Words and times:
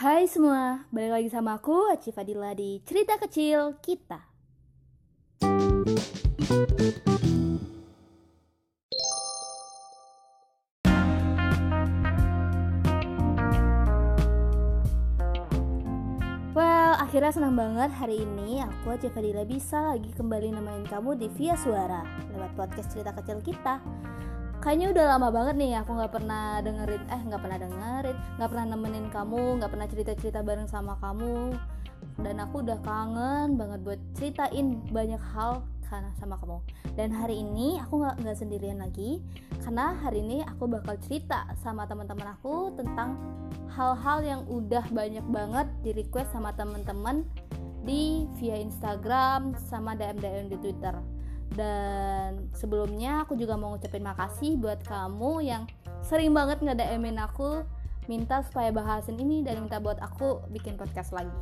Hai 0.00 0.24
semua, 0.24 0.88
balik 0.88 1.12
lagi 1.12 1.28
sama 1.28 1.60
aku 1.60 1.92
Aci 1.92 2.08
Fadila 2.08 2.56
di 2.56 2.80
Cerita 2.88 3.20
Kecil 3.20 3.76
Kita. 3.84 4.16
Well, 16.56 16.96
akhirnya 16.96 17.36
senang 17.36 17.60
banget 17.60 17.92
hari 17.92 18.24
ini 18.24 18.64
aku 18.64 18.96
Aci 18.96 19.12
Fadila 19.12 19.44
bisa 19.44 19.84
lagi 19.84 20.08
kembali 20.16 20.56
nemenin 20.56 20.88
kamu 20.88 21.20
di 21.20 21.28
Via 21.36 21.60
Suara 21.60 22.00
lewat 22.32 22.56
podcast 22.56 22.88
Cerita 22.88 23.12
Kecil 23.12 23.44
Kita 23.44 23.84
kayaknya 24.60 24.92
udah 24.92 25.04
lama 25.16 25.28
banget 25.32 25.54
nih 25.56 25.72
aku 25.80 25.96
nggak 25.96 26.12
pernah 26.12 26.60
dengerin 26.60 27.02
eh 27.08 27.22
nggak 27.24 27.40
pernah 27.40 27.58
dengerin 27.64 28.16
nggak 28.36 28.48
pernah 28.52 28.66
nemenin 28.68 29.06
kamu 29.08 29.42
nggak 29.56 29.70
pernah 29.72 29.86
cerita 29.88 30.12
cerita 30.16 30.40
bareng 30.44 30.68
sama 30.68 30.94
kamu. 31.00 31.56
Dan 32.20 32.36
aku 32.40 32.64
udah 32.64 32.80
kangen 32.84 33.56
banget 33.56 33.80
buat 33.80 34.00
ceritain 34.16 34.80
banyak 34.92 35.20
hal 35.32 35.64
karena 35.88 36.12
sama 36.20 36.36
kamu. 36.36 36.60
Dan 36.96 37.12
hari 37.16 37.40
ini 37.40 37.80
aku 37.80 38.04
nggak 38.04 38.20
nggak 38.20 38.36
sendirian 38.36 38.78
lagi 38.80 39.24
karena 39.64 39.96
hari 40.00 40.24
ini 40.24 40.44
aku 40.44 40.68
bakal 40.68 40.96
cerita 41.00 41.48
sama 41.60 41.84
teman-teman 41.88 42.36
aku 42.36 42.72
tentang 42.76 43.16
hal-hal 43.72 44.20
yang 44.24 44.42
udah 44.48 44.84
banyak 44.92 45.24
banget 45.28 45.66
di 45.84 45.90
request 45.96 46.32
sama 46.32 46.52
teman-teman 46.56 47.24
di 47.84 48.28
via 48.36 48.60
Instagram 48.60 49.56
sama 49.56 49.96
DM 49.96 50.20
DM 50.20 50.46
di 50.52 50.56
Twitter 50.60 50.92
dan 51.54 52.46
sebelumnya 52.54 53.26
aku 53.26 53.34
juga 53.34 53.58
mau 53.58 53.74
ngucapin 53.74 54.06
makasih 54.06 54.54
buat 54.54 54.82
kamu 54.86 55.32
yang 55.42 55.62
sering 56.00 56.30
banget 56.30 56.62
nge-DM-in 56.62 57.18
aku 57.18 57.66
minta 58.06 58.42
supaya 58.46 58.70
bahasin 58.70 59.18
ini 59.18 59.42
dan 59.42 59.62
minta 59.62 59.78
buat 59.78 59.98
aku 60.02 60.46
bikin 60.50 60.74
podcast 60.78 61.14
lagi. 61.14 61.34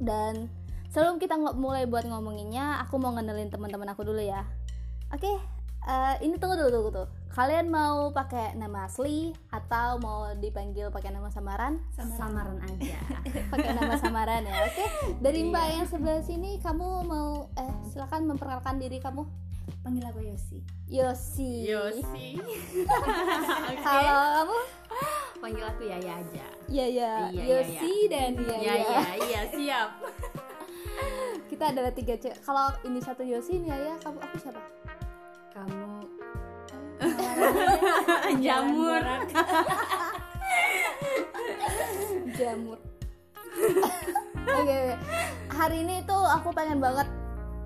Dan 0.00 0.48
sebelum 0.88 1.20
kita 1.20 1.36
mulai 1.36 1.84
buat 1.84 2.08
ngomonginnya 2.08 2.80
aku 2.84 2.96
mau 2.96 3.12
ngenalin 3.16 3.52
teman-teman 3.52 3.92
aku 3.92 4.04
dulu 4.04 4.20
ya. 4.20 4.44
Oke 5.10 5.26
okay, 5.26 5.36
uh, 5.88 6.16
eh, 6.16 6.28
ini 6.28 6.38
tunggu 6.38 6.56
dulu 6.56 6.70
tunggu 6.70 6.90
tuh 7.04 7.19
kalian 7.30 7.70
mau 7.70 8.10
pakai 8.10 8.58
nama 8.58 8.90
asli 8.90 9.30
atau 9.54 10.02
mau 10.02 10.34
dipanggil 10.34 10.90
pakai 10.90 11.14
nama 11.14 11.30
samaran? 11.30 11.78
Samaran, 11.94 12.18
samaran 12.18 12.58
aja. 12.66 12.98
Pakai 13.54 13.70
nama 13.78 13.94
samaran 13.94 14.42
ya 14.42 14.54
oke? 14.66 14.74
Okay? 14.74 14.88
dari 15.22 15.46
mbak 15.46 15.62
iya. 15.62 15.74
yang 15.78 15.86
sebelah 15.86 16.22
sini 16.26 16.58
kamu 16.58 17.06
mau 17.06 17.46
eh 17.54 17.74
silakan 17.86 18.34
memperkenalkan 18.34 18.82
diri 18.82 18.98
kamu. 18.98 19.22
Panggil 19.80 20.04
aku 20.10 20.20
Yosi. 20.26 20.58
Yosi. 20.90 21.70
Yosi. 21.70 22.26
Kalau 23.86 24.22
kamu? 24.42 24.58
Panggil 25.38 25.64
aku 25.70 25.82
Yaya 25.86 26.12
aja. 26.18 26.46
Iya 26.66 26.86
ya 26.90 27.12
Yosi 27.30 28.10
dan 28.10 28.42
Yaya. 28.42 28.74
Iya 28.74 29.02
iya 29.22 29.40
siap. 29.54 29.90
Kita 31.50 31.70
adalah 31.70 31.94
tiga 31.94 32.18
cewek 32.18 32.42
kalau 32.42 32.74
ini 32.82 32.98
satu 32.98 33.22
Yosi 33.22 33.62
ini 33.62 33.70
Yaya 33.70 33.94
kamu 34.02 34.18
aku 34.18 34.36
siapa 34.42 34.60
jamur 38.44 39.00
jamur 42.38 42.78
oke 43.60 43.84
okay, 44.46 44.96
hari 45.50 45.84
ini 45.84 46.02
tuh 46.06 46.24
aku 46.24 46.52
pengen 46.54 46.80
banget 46.80 47.06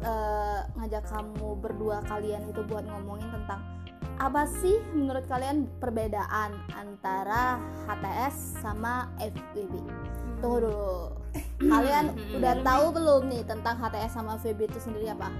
uh, 0.05 0.64
ngajak 0.80 1.05
kamu 1.08 1.56
berdua 1.58 2.02
kalian 2.06 2.48
itu 2.50 2.62
buat 2.67 2.84
ngomongin 2.86 3.30
tentang 3.30 3.61
apa 4.22 4.47
sih 4.47 4.78
menurut 4.95 5.27
kalian 5.27 5.67
perbedaan 5.83 6.55
antara 6.70 7.58
HTS 7.91 8.62
sama 8.62 9.11
FWB? 9.19 9.75
Tunggu 10.39 10.70
dulu. 10.70 11.19
Kalian 11.58 12.14
udah 12.39 12.55
tahu 12.62 12.95
belum 12.95 13.27
nih 13.27 13.42
tentang 13.42 13.75
HTS 13.75 14.14
sama 14.14 14.39
FWB 14.39 14.70
itu 14.70 14.79
sendiri 14.79 15.11
apa? 15.11 15.34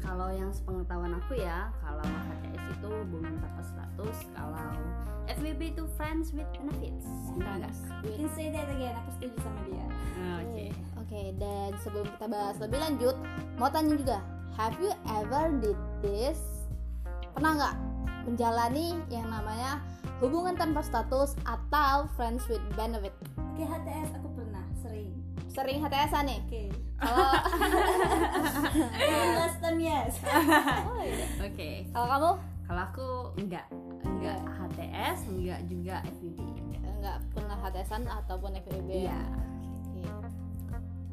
Kalau 0.00 0.32
yang 0.32 0.48
sepengetahuan 0.48 1.12
aku 1.12 1.36
ya, 1.36 1.68
kalau 1.84 2.08
HTS 2.08 2.65
status, 4.06 4.18
kalau 4.38 4.70
FWB 5.26 5.74
itu 5.74 5.84
friends 5.98 6.30
with 6.30 6.46
benefits. 6.54 7.06
Enggak, 7.34 7.74
You 8.06 8.14
can 8.14 8.30
say 8.38 8.54
that 8.54 8.70
again, 8.70 8.94
aku 8.94 9.10
setuju 9.18 9.36
sama 9.42 9.60
dia. 9.66 9.86
Oh, 9.86 10.38
oke. 10.38 10.50
Okay. 10.54 10.68
Oke, 10.70 11.10
okay, 11.10 11.26
dan 11.38 11.70
sebelum 11.82 12.06
kita 12.14 12.26
bahas 12.30 12.56
lebih 12.62 12.78
lanjut, 12.78 13.16
mau 13.58 13.70
tanya 13.70 13.94
juga, 13.98 14.18
have 14.54 14.74
you 14.78 14.90
ever 15.18 15.50
did 15.58 15.78
this? 16.02 16.38
Pernah 17.34 17.50
nggak 17.58 17.74
menjalani 18.30 18.96
yang 19.10 19.26
namanya 19.26 19.82
hubungan 20.22 20.54
tanpa 20.54 20.82
status 20.86 21.34
atau 21.46 22.06
friends 22.14 22.46
with 22.46 22.62
benefit? 22.78 23.14
Oke, 23.34 23.62
okay, 23.62 23.66
HTS 23.66 24.10
aku 24.22 24.28
pernah, 24.38 24.64
sering. 24.78 25.10
Sering 25.50 25.78
HTS-an 25.82 26.24
nih? 26.30 26.40
Oke. 26.46 26.50
Okay 26.50 26.68
kalau 26.96 27.28
last 29.36 29.58
time 29.60 29.78
yes 29.80 30.16
oh, 30.24 31.00
iya. 31.04 31.28
oke 31.44 31.52
okay. 31.52 31.84
kalau 31.92 32.06
kamu 32.08 32.30
kalau 32.66 32.82
aku 32.82 33.08
enggak 33.38 33.66
HTS 34.96 35.20
enggak 35.28 35.60
juga 35.68 35.96
FVB 36.08 36.38
enggak 36.96 37.18
pernah 37.36 37.56
HTSan 37.60 38.02
ataupun 38.08 38.50
FVB 38.64 38.90
iya 39.04 39.20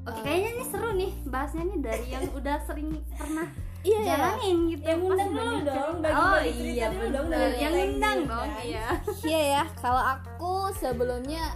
Oke, 0.04 0.20
okay, 0.20 0.36
kayaknya 0.36 0.50
ini 0.52 0.64
seru 0.68 0.92
nih 1.00 1.12
bahasnya 1.32 1.64
nih 1.64 1.80
dari 1.80 2.06
yang 2.12 2.28
udah 2.44 2.58
sering 2.68 2.92
pernah 3.16 3.48
iya, 3.88 4.00
iya. 4.04 4.08
jalanin 4.12 4.58
gitu. 4.68 4.84
Yang 4.84 5.00
undang 5.00 5.32
dulu 5.32 5.58
dong. 5.64 5.96
Bagi 6.04 6.20
oh 6.20 6.40
iya 6.44 6.88
dong. 6.92 7.28
Yang 7.32 7.74
undang 7.88 8.20
dong. 8.28 8.50
Iya. 8.68 8.88
Iya 9.24 9.42
ya. 9.48 9.64
Kalau 9.80 10.04
aku 10.04 10.76
sebelumnya 10.76 11.56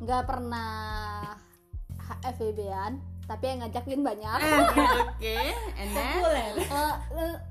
nggak 0.00 0.24
pernah 0.24 0.72
FVB-an 2.24 3.04
tapi 3.28 3.44
yang 3.44 3.60
ngajakin 3.60 4.00
banyak 4.00 4.38
eh, 4.40 4.56
oke 4.64 4.72
okay. 5.20 5.52
and 5.84 5.90
then 5.92 6.24
uh, 6.72 6.96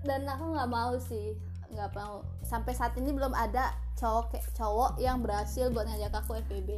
dan 0.01 0.25
aku 0.25 0.57
nggak 0.57 0.69
mau 0.73 0.97
sih 0.97 1.37
nggak 1.69 1.93
mau 1.93 2.25
sampai 2.41 2.73
saat 2.73 2.97
ini 2.97 3.13
belum 3.13 3.29
ada 3.37 3.77
cowok 3.97 4.37
cowok 4.53 4.91
yang 5.01 5.19
berhasil 5.25 5.67
buat 5.73 5.89
ngajak 5.89 6.13
aku 6.13 6.39
FBB 6.47 6.69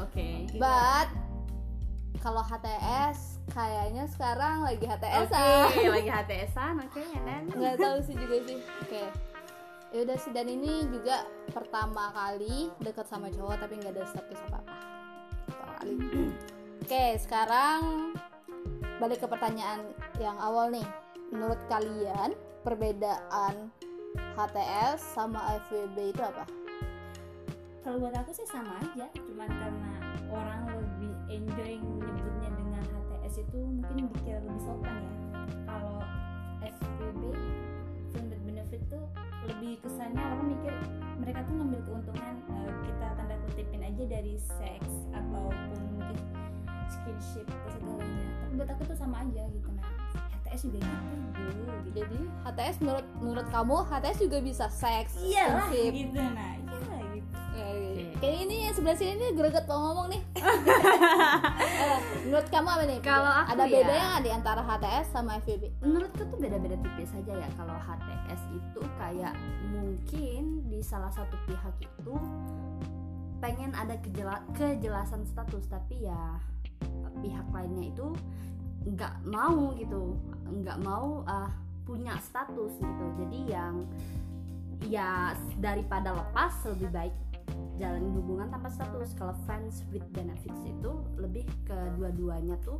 oke 0.00 0.10
okay. 0.10 0.48
but 0.56 1.08
kalau 2.20 2.42
HTS 2.44 3.40
kayaknya 3.52 4.04
sekarang 4.08 4.64
lagi 4.64 4.84
HTS 4.84 5.28
okay, 5.30 5.86
lagi 5.88 6.10
HTS 6.10 6.52
oke 6.56 6.90
okay, 6.90 7.06
nggak 7.54 7.76
tahu 7.84 7.96
sih 8.02 8.16
juga 8.16 8.36
sih 8.48 8.58
oke 8.58 8.88
okay. 8.88 9.06
ya 9.92 9.98
udah 10.08 10.16
sih 10.16 10.32
dan 10.32 10.48
ini 10.48 10.88
juga 10.88 11.28
pertama 11.52 12.10
kali 12.16 12.72
deket 12.80 13.06
sama 13.06 13.28
cowok 13.28 13.60
tapi 13.60 13.78
nggak 13.78 13.94
ada 13.94 14.04
status 14.08 14.40
apa 14.48 14.58
apa 14.64 14.74
pertama 15.46 15.72
kali 15.78 15.92
Oke, 16.80 17.22
sekarang 17.22 18.10
balik 18.98 19.22
ke 19.22 19.26
pertanyaan 19.30 19.94
yang 20.18 20.34
awal 20.42 20.74
nih. 20.74 20.82
Menurut 21.30 21.60
kalian 21.70 22.34
perbedaan 22.66 23.70
HTS 24.16 24.98
sama 25.14 25.38
FWB 25.68 26.10
itu 26.10 26.22
apa? 26.22 26.42
Kalau 27.80 27.96
buat 28.02 28.14
aku 28.18 28.34
sih 28.34 28.46
sama 28.50 28.76
aja, 28.82 29.06
cuman 29.14 29.48
karena 29.48 29.92
orang 30.30 30.62
lebih 30.74 31.14
enjoy 31.30 31.78
menyebutnya 31.78 32.50
dengan 32.58 32.82
HTS 32.82 33.46
itu 33.46 33.58
mungkin 33.62 34.10
dikira 34.10 34.42
lebih 34.42 34.62
sopan 34.66 34.98
ya. 34.98 35.12
Kalau 35.64 35.98
FWB 36.60 37.22
friend 38.10 38.34
benefit 38.42 38.82
tuh 38.90 39.04
lebih 39.46 39.78
kesannya 39.80 40.20
orang 40.20 40.46
mikir 40.52 40.74
mereka 41.22 41.40
tuh 41.46 41.54
ngambil 41.56 41.80
keuntungan 41.86 42.34
uh, 42.50 42.72
kita 42.84 43.06
tanda 43.16 43.36
kutipin 43.48 43.82
aja 43.86 44.04
dari 44.04 44.34
seks 44.36 44.92
ataupun 45.14 45.80
mungkin 45.96 46.18
skinship 46.90 47.46
atau 47.48 47.70
segalanya 47.78 48.26
tapi 48.42 48.52
buat 48.58 48.70
aku 48.74 48.82
tuh 48.90 48.98
sama 48.98 49.24
aja 49.24 49.42
gitu 49.48 49.70
nah 49.78 49.99
HTS 50.50 50.66
juga 50.66 50.78
gitu 50.82 50.98
gitu. 51.30 52.02
jadi 52.02 52.18
HTS 52.42 52.76
menurut 52.82 53.06
menurut 53.22 53.46
kamu 53.54 53.76
HTS 53.86 54.18
juga 54.18 54.38
bisa 54.42 54.66
seks? 54.66 55.14
Iya 55.22 55.44
lah 55.46 55.70
gitu. 55.70 56.18
Nah 56.18 56.54
iya 56.58 56.98
gitu. 57.14 58.10
Kayak 58.20 58.38
ini 58.44 58.56
yang 58.66 58.74
sebelah 58.74 58.96
sini 58.98 59.12
ini 59.14 59.26
greget 59.38 59.64
mau 59.70 59.78
ngomong 59.90 60.06
nih. 60.10 60.22
Eh, 61.80 62.00
menurut 62.28 62.44
kamu 62.52 62.68
apa 62.68 62.84
nih 62.84 63.00
kalau 63.00 63.32
aku 63.32 63.56
ada 63.56 63.64
beda 63.64 63.94
ya, 63.96 64.10
di 64.20 64.30
antara 64.30 64.60
HTS 64.60 65.16
sama 65.16 65.40
FVB 65.40 65.80
menurutku 65.80 66.28
tuh 66.28 66.36
beda-beda 66.36 66.76
tipis 66.76 67.08
saja 67.08 67.32
ya. 67.32 67.48
Kalau 67.56 67.72
HTS 67.72 68.42
itu 68.52 68.80
kayak 69.00 69.32
mungkin 69.72 70.42
di 70.68 70.84
salah 70.84 71.08
satu 71.08 71.32
pihak 71.48 71.74
itu 71.80 72.14
pengen 73.40 73.72
ada 73.72 73.96
kejelasan 74.52 75.24
status. 75.24 75.64
Tapi 75.72 76.04
ya 76.04 76.36
pihak 77.24 77.46
lainnya 77.48 77.88
itu 77.88 78.12
nggak 78.80 79.14
mau 79.28 79.76
gitu 79.76 80.16
nggak 80.50 80.78
mau 80.82 81.22
uh, 81.24 81.50
punya 81.86 82.14
status 82.18 82.72
gitu. 82.76 83.04
Jadi 83.24 83.38
yang 83.50 83.86
ya 84.88 85.36
daripada 85.62 86.14
lepas 86.14 86.52
lebih 86.66 86.90
baik 86.90 87.14
jalani 87.78 88.10
hubungan 88.12 88.50
tanpa 88.50 88.68
status. 88.68 89.14
Kalau 89.14 89.34
friends 89.48 89.86
with 89.94 90.04
benefits 90.12 90.62
itu 90.66 90.92
lebih 91.16 91.46
ke 91.64 91.78
dua-duanya 91.96 92.58
tuh 92.60 92.78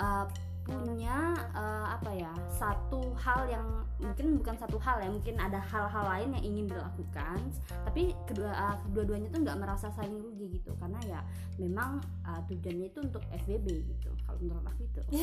uh, 0.00 0.26
punya 0.64 1.36
eh, 1.52 1.86
apa 1.92 2.10
ya 2.16 2.32
satu 2.48 3.12
hal 3.20 3.44
yang 3.52 3.84
mungkin 4.00 4.40
bukan 4.40 4.56
satu 4.56 4.80
hal 4.80 4.96
ya 5.04 5.12
mungkin 5.12 5.36
ada 5.36 5.60
hal-hal 5.60 6.04
lain 6.08 6.40
yang 6.40 6.44
ingin 6.44 6.64
dilakukan 6.72 7.38
tapi 7.84 8.16
kedua 8.24 8.48
eh, 8.48 8.76
kedua-duanya 8.88 9.28
tuh 9.28 9.44
nggak 9.44 9.60
merasa 9.60 9.92
saling 9.92 10.16
rugi 10.16 10.56
gitu. 10.58 10.72
Karena 10.80 10.98
ya 11.04 11.20
memang 11.60 12.00
eh, 12.24 12.40
tujuannya 12.48 12.86
itu 12.88 12.98
untuk 13.04 13.22
FBB 13.44 13.66
gitu 13.92 14.10
kalau 14.34 14.42
menurut 14.42 14.66
aku 14.66 14.82
itu. 14.82 15.00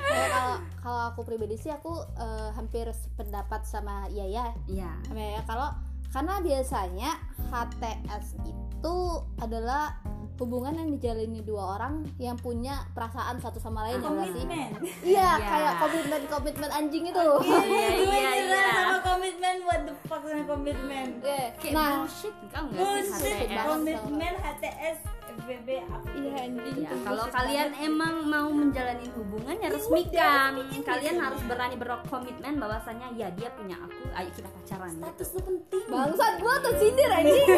Kalau- 0.00 0.30
kalau 0.30 0.54
kalau 0.80 1.02
aku 1.08 1.20
pribadi 1.22 1.54
sih 1.54 1.70
aku 1.70 1.92
eh, 2.16 2.50
hampir 2.52 2.90
sependapat 2.90 3.62
sama 3.62 4.10
Yaya. 4.10 4.50
Ya 4.66 4.90
sama 5.04 5.20
Yaya. 5.20 5.40
Kalau 5.44 5.68
karena 6.10 6.34
biasanya 6.40 7.10
HTS 7.46 8.34
itu 8.42 8.96
adalah 9.38 9.94
hubungan 10.36 10.72
yang 10.74 10.88
dijalani 10.90 11.44
dua 11.44 11.76
orang 11.76 12.08
yang 12.16 12.32
punya 12.34 12.80
perasaan 12.90 13.36
satu 13.38 13.60
sama 13.60 13.84
lain 13.84 14.00
ya 14.00 14.08
nggak 14.08 14.26
sih? 14.26 14.40
komitmen. 14.40 14.70
Iya, 15.04 15.30
Iya. 15.30 15.46
kayak 15.46 15.72
komitmen 15.78 16.22
komitmen 16.26 16.70
anjing 16.72 17.04
itu. 17.04 17.20
iya, 17.20 17.88
gue 17.92 18.08
iya, 18.16 18.30
nyerah 18.32 18.36
iya. 18.40 18.64
sama 18.74 18.98
komitmen. 19.06 19.56
What 19.62 19.80
the 19.84 19.94
fuck 20.08 20.22
sama 20.24 20.44
komitmen. 20.48 21.06
Oke, 21.20 21.40
kayak 21.60 21.72
Nah, 21.76 21.90
bullshit 21.94 22.34
bullshit 22.72 23.36
HTS 23.46 23.66
komitmen 23.68 24.32
HTS 24.34 24.98
FBB 25.40 25.68
Iya, 26.10 26.32
anjing. 26.44 26.76
Ya, 26.84 26.92
kalau 27.00 27.24
kalian 27.28 27.68
emang 27.76 28.14
mau 28.24 28.48
menjalani 28.48 29.06
hubungan 29.16 29.56
ya 29.56 29.68
resmikan. 29.70 30.52
Kalian 30.82 31.16
harus 31.16 31.40
berani 31.44 31.76
berkomitmen 31.76 32.54
bahwasanya 32.56 33.08
ya 33.14 33.28
dia 33.32 33.48
punya 33.52 33.76
aku, 33.78 34.04
ayo 34.12 34.30
kita 34.30 34.48
pacaran. 34.48 34.90
status 34.90 35.28
Gitu. 35.30 35.38
itu 35.38 35.40
penting 35.40 35.84
bangsat 35.88 36.32
gua 36.38 36.54
tersindir 36.60 37.10
anjing. 37.10 37.48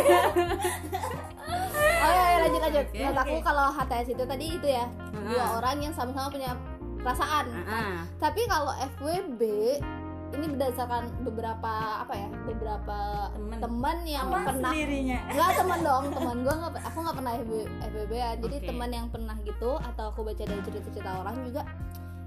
oh 2.03 2.13
ya, 2.13 2.25
ya, 2.25 2.37
lanjut 2.47 2.61
lanjut. 2.61 2.87
Oke, 2.87 2.99
Menurut 2.99 3.19
aku 3.19 3.37
kalau 3.43 3.67
HTS 3.73 4.09
itu 4.11 4.25
tadi 4.25 4.47
itu 4.53 4.69
ya 4.69 4.85
dua 5.13 5.47
orang 5.59 5.77
yang 5.81 5.95
sama-sama 5.95 6.29
punya 6.29 6.53
perasaan. 7.03 7.47
Ah, 7.67 8.07
Tapi 8.19 8.47
kalau 8.47 8.73
FWB 8.97 9.43
ini 10.33 10.47
berdasarkan 10.49 11.03
beberapa 11.23 11.73
apa 12.01 12.15
ya 12.15 12.29
beberapa 12.43 12.99
Temen. 13.33 13.59
teman 13.61 13.97
yang 14.03 14.27
apa 14.27 14.39
pernah 14.49 14.73
sendirinya 14.73 15.19
Enggak 15.29 15.51
teman 15.57 15.81
dong, 15.89 16.05
teman 16.11 16.37
gue 16.41 16.55
nggak, 16.55 16.73
aku 16.83 16.99
nggak 16.99 17.17
pernah 17.17 17.33
FB, 17.37 17.53
FBB 17.85 18.13
-an. 18.15 18.37
Jadi 18.41 18.57
Oke. 18.57 18.67
teman 18.67 18.91
yang 18.91 19.07
pernah 19.09 19.37
gitu 19.41 19.71
atau 19.77 20.05
aku 20.09 20.21
baca 20.23 20.43
dari 20.43 20.61
cerita-cerita 20.63 21.11
orang 21.19 21.37
juga 21.45 21.63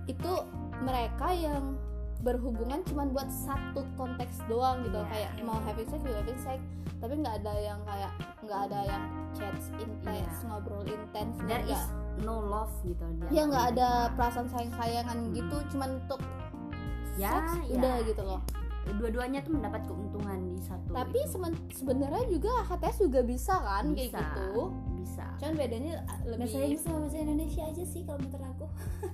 itu 0.06 0.32
mereka 0.78 1.28
yang 1.30 1.74
berhubungan 2.22 2.82
cuma 2.84 3.06
buat 3.06 3.30
satu 3.30 3.86
konteks 3.94 4.42
doang 4.46 4.82
gitu 4.82 4.98
Iya. 4.98 5.10
kayak 5.10 5.32
mau 5.42 5.62
having 5.62 5.86
sex 5.86 6.02
juga 6.02 6.18
having 6.20 6.40
sex 6.40 6.58
tapi 6.96 7.14
nggak 7.16 7.36
ada 7.38 7.54
yang 7.56 7.80
kayak 7.86 8.12
nggak 8.42 8.60
ada 8.66 8.80
yang 8.84 9.04
chats 9.32 9.70
intens 9.76 10.34
Iya. 10.34 10.46
ngobrol 10.48 10.82
intens 10.84 11.36
there 11.46 11.62
nggak 11.62 11.70
is 11.70 11.84
no 12.18 12.40
love 12.40 12.74
gitu 12.82 13.04
dia. 13.20 13.30
ya 13.30 13.44
nggak 13.46 13.66
ada 13.74 13.90
perasaan 14.14 14.48
sayang 14.48 14.74
sayangan 14.74 15.18
Hmm. 15.22 15.34
gitu 15.34 15.58
cuman 15.70 15.90
untuk 16.02 16.22
Ya, 17.16 17.32
seks 17.34 17.52
ya. 17.64 17.76
udah 17.76 17.96
gitu 18.04 18.22
loh 18.22 18.42
Dua-duanya 18.86 19.42
tuh 19.42 19.50
mendapat 19.52 19.82
keuntungan 19.84 20.40
di 20.48 20.62
satu. 20.62 20.94
tapi 20.94 21.18
sebenarnya 21.72 22.22
juga 22.30 22.62
HTS 22.64 22.98
juga 23.02 23.20
bisa 23.22 23.58
kan 23.58 23.90
kayak 23.90 24.14
Bisa. 24.14 24.20
gitu 24.22 24.50
bisa. 24.96 25.26
cuman 25.36 25.54
bedanya 25.56 25.94
lebih 26.22 26.38
bahasa 26.46 26.58
Inggris 26.60 26.82
sama 26.82 26.98
bahasa 27.00 27.18
Indonesia 27.18 27.64
aja 27.66 27.84
sih 27.84 28.02
kalau 28.02 28.20
menurut 28.20 28.46
aku 28.46 28.66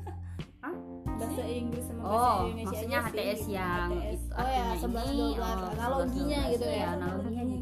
Hah? 0.61 0.75
bahasa 1.17 1.41
Inggris 1.43 1.83
sama 1.83 1.99
bahasa 2.01 2.11
Oh, 2.11 2.37
Indonesia 2.43 2.67
maksudnya 2.67 2.97
aja 2.97 3.07
sih, 3.07 3.15
HTS 3.15 3.39
gitu. 3.39 3.51
yang 3.53 3.87
HTS. 3.87 4.19
itu 4.19 4.33
Oh 4.33 4.49
ya, 4.49 4.65
11, 4.75 4.83
ini, 5.07 5.27
12, 5.31 5.39
oh, 5.39 5.69
analoginya 5.71 6.39
11, 6.41 6.51
gitu 6.51 6.65
ya. 6.65 6.75
Iya, 6.75 6.87
analoginya 6.91 7.41
gitu. 7.41 7.55
gitu 7.55 7.60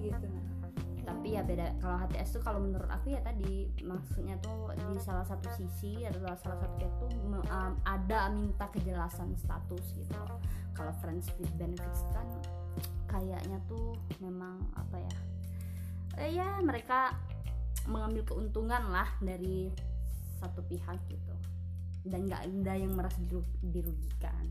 ya 1.40 1.48
beda. 1.48 1.66
Kalau 1.80 1.96
HTS 2.04 2.30
tuh 2.36 2.42
kalau 2.44 2.60
menurut 2.60 2.90
aku 2.92 3.16
ya 3.16 3.24
tadi 3.24 3.72
maksudnya 3.80 4.36
tuh 4.44 4.76
di 4.76 5.00
salah 5.00 5.24
satu 5.24 5.48
sisi 5.56 6.04
adalah 6.04 6.36
salah 6.36 6.60
satu 6.60 6.74
pihak 6.76 6.94
tuh 7.00 7.12
um, 7.32 7.74
ada 7.88 8.28
minta 8.28 8.68
kejelasan 8.76 9.32
status 9.40 9.96
gitu 9.96 10.20
kalau 10.76 10.92
friends 11.00 11.32
with 11.40 11.52
benefits 11.56 12.04
kan 12.12 12.28
kayaknya 13.08 13.58
tuh 13.68 13.96
memang 14.20 14.60
apa 14.76 15.00
ya 15.00 15.16
eh, 16.20 16.30
ya 16.36 16.60
mereka 16.60 17.16
mengambil 17.88 18.22
keuntungan 18.28 18.92
lah 18.92 19.08
dari 19.24 19.72
satu 20.40 20.60
pihak 20.68 21.00
gitu. 21.08 21.36
Dan 22.04 22.28
nggak 22.28 22.48
ada 22.48 22.74
yang 22.80 22.96
merasa 22.96 23.20
diru- 23.28 23.60
dirugikan. 23.64 24.46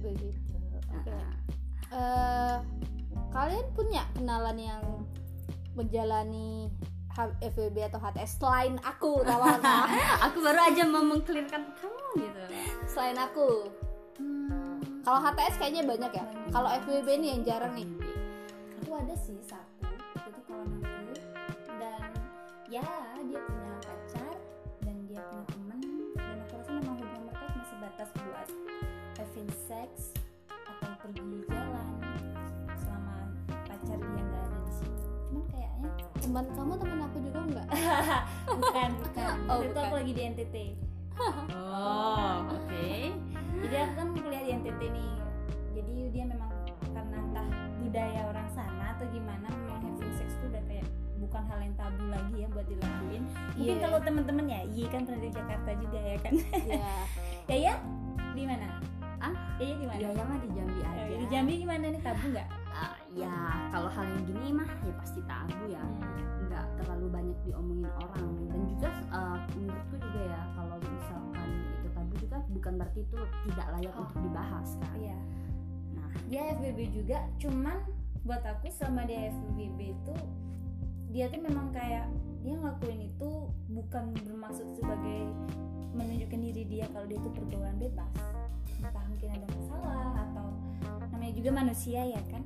Begitu 0.00 0.52
oke. 0.88 1.12
Nah, 1.12 1.44
Eh, 1.94 2.56
kalian 3.30 3.66
punya 3.78 4.02
kenalan 4.18 4.58
yang 4.58 4.82
menjalani 5.74 6.70
FWB 7.14 7.94
atau 7.94 8.02
HTS 8.02 8.42
selain 8.42 8.74
aku 8.82 9.22
aku 10.26 10.36
baru 10.42 10.60
aja 10.66 10.82
mau 10.82 11.06
mengklirkan 11.06 11.62
kamu 11.78 12.06
gitu. 12.18 12.42
Selain 12.90 13.14
aku. 13.14 13.70
Hmm, 14.18 14.82
kalau 15.06 15.22
HTS 15.22 15.54
kayaknya 15.62 15.86
banyak 15.86 16.10
ya. 16.10 16.26
Kalau 16.50 16.66
FWB 16.82 17.08
ini 17.22 17.26
yang 17.38 17.42
jarang 17.46 17.72
nih. 17.78 17.86
Aku 18.82 18.98
ada 18.98 19.14
sih 19.14 19.38
satu 19.46 19.86
itu 20.26 20.40
kawan 20.50 20.66
aku. 20.82 21.14
Dan 21.78 22.10
ya 22.66 22.86
teman 36.34 36.50
kamu 36.50 36.72
teman 36.74 36.98
aku 37.06 37.18
juga 37.22 37.38
enggak? 37.46 37.66
Bukan 38.58 38.90
bukan. 38.98 39.34
Oh, 39.46 39.58
itu 39.62 39.70
bukan. 39.70 39.84
aku 39.86 39.94
lagi 40.02 40.12
di 40.12 40.22
NTT 40.26 40.56
oh 41.14 42.42
oke. 42.50 42.90
Jadi 43.62 43.76
aku 43.78 43.92
kan 43.94 44.06
kuliah 44.18 44.42
di 44.42 44.50
NTT 44.58 44.82
nih. 44.90 45.10
Jadi 45.78 45.94
dia 46.10 46.24
memang 46.26 46.50
karena 46.90 47.16
entah 47.22 47.46
budaya 47.78 48.20
orang 48.26 48.48
sana 48.50 48.98
atau 48.98 49.06
gimana 49.14 49.46
memang 49.46 49.78
having 49.78 50.14
sex 50.18 50.34
tuh 50.42 50.50
udah 50.50 50.62
kayak 50.66 50.86
bukan 51.22 51.42
hal 51.46 51.58
yang 51.62 51.74
tabu 51.78 52.02
lagi 52.10 52.34
ya 52.34 52.46
buat 52.50 52.66
dilakuin. 52.66 53.22
Mungkin 53.54 53.76
Iya. 53.78 53.82
kalau 53.86 53.98
temen-temen 54.02 54.46
ya 54.50 54.60
iya 54.66 54.86
kan 54.90 55.00
pernah 55.06 55.22
di 55.22 55.30
Jakarta 55.30 55.70
juga 55.78 55.98
ya 56.02 56.16
kan? 56.18 56.34
Ya 56.66 56.90
ya 57.46 57.56
ya 57.70 57.74
di 58.34 58.42
mana? 58.42 58.66
Ah? 59.22 59.34
ya 59.62 59.74
di 59.78 59.86
mana? 59.86 59.98
Ya 60.02 60.10
mah 60.18 60.38
di 60.42 60.48
Jambi 60.50 60.80
aja. 60.82 61.02
Eh, 61.06 61.18
di 61.22 61.26
Jambi 61.30 61.52
gimana 61.62 61.84
nih? 61.94 62.02
Tabu 62.02 62.26
nggak 62.26 62.48
ya 63.14 63.34
kalau 63.70 63.86
hal 63.86 64.04
yang 64.04 64.24
gini 64.26 64.50
mah 64.50 64.66
ya 64.82 64.92
pasti 64.98 65.20
tabu 65.24 65.64
ya. 65.70 65.82
Nggak 66.50 66.66
terlalu 66.82 67.06
banyak 67.10 67.38
diomongin 67.46 67.90
orang. 68.02 68.30
Dan 68.50 68.60
juga 68.74 68.90
eh, 68.90 69.38
menurutku 69.54 69.96
juga 70.02 70.20
ya 70.26 70.40
kalau 70.58 70.76
misalkan 70.82 71.48
itu 71.78 71.88
tabu 71.94 72.12
juga 72.18 72.36
bukan 72.50 72.72
berarti 72.78 73.00
itu 73.06 73.18
tidak 73.50 73.66
layak 73.78 73.94
Oh. 73.94 74.02
untuk 74.02 74.18
dibahas 74.20 74.68
kan? 74.82 74.94
Iya. 74.98 75.18
Nah. 75.94 76.08
Dia 76.26 76.42
FBB 76.58 76.78
juga 76.90 77.18
cuman 77.38 77.78
buat 78.26 78.42
aku 78.42 78.66
selama 78.72 79.06
dia 79.06 79.30
FBB 79.30 79.78
itu 79.94 80.16
dia 81.14 81.30
tuh 81.30 81.38
memang 81.38 81.70
kayak 81.70 82.10
dia 82.42 82.54
ngelakuin 82.58 83.08
itu 83.08 83.30
bukan 83.70 84.10
bermaksud 84.26 84.66
sebagai 84.74 85.30
menunjukkan 85.94 86.40
diri 86.50 86.62
dia 86.66 86.90
kalau 86.90 87.06
dia 87.06 87.22
itu 87.22 87.30
pergaulan 87.30 87.76
bebas. 87.78 88.10
Entah 88.82 89.04
mungkin 89.06 89.28
ada 89.30 89.46
masalah 89.46 90.12
atau 90.28 90.46
namanya 91.24 91.40
juga 91.40 91.50
manusia 91.56 92.02
ya 92.04 92.20
kan 92.28 92.42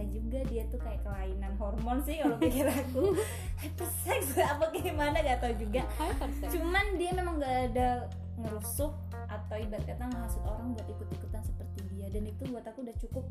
bisa 0.00 0.16
juga 0.16 0.40
dia 0.48 0.64
tuh 0.72 0.80
kayak 0.80 1.04
kelainan 1.04 1.52
hormon 1.60 2.00
sih 2.00 2.16
kalau 2.24 2.40
pikir 2.40 2.64
aku. 2.64 3.12
Hyperseks 3.60 4.40
apa 4.40 4.72
gimana 4.72 5.20
gak 5.20 5.44
tau 5.44 5.52
juga. 5.52 5.84
Hypersex. 6.00 6.56
Cuman 6.56 6.96
dia 6.96 7.12
memang 7.12 7.36
gak 7.36 7.56
ada 7.72 8.08
ngerusuh 8.40 8.88
atau 9.28 9.56
ibarat 9.60 9.84
kata 9.84 10.08
menghasut 10.08 10.40
orang 10.48 10.72
buat 10.72 10.88
ikut-ikutan 10.88 11.44
seperti 11.44 11.84
dia. 11.92 12.08
Dan 12.08 12.24
itu 12.32 12.48
buat 12.48 12.64
aku 12.64 12.80
udah 12.80 12.96
cukup. 12.96 13.28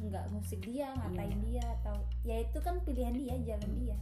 Nggak 0.00 0.24
musik 0.32 0.64
dia 0.64 0.94
ngatain 0.96 1.40
dia 1.44 1.66
atau 1.82 1.92
ya 2.24 2.40
itu 2.40 2.58
kan 2.62 2.80
pilihan 2.86 3.12
dia 3.12 3.34
jalan 3.42 3.72
dia 3.76 3.96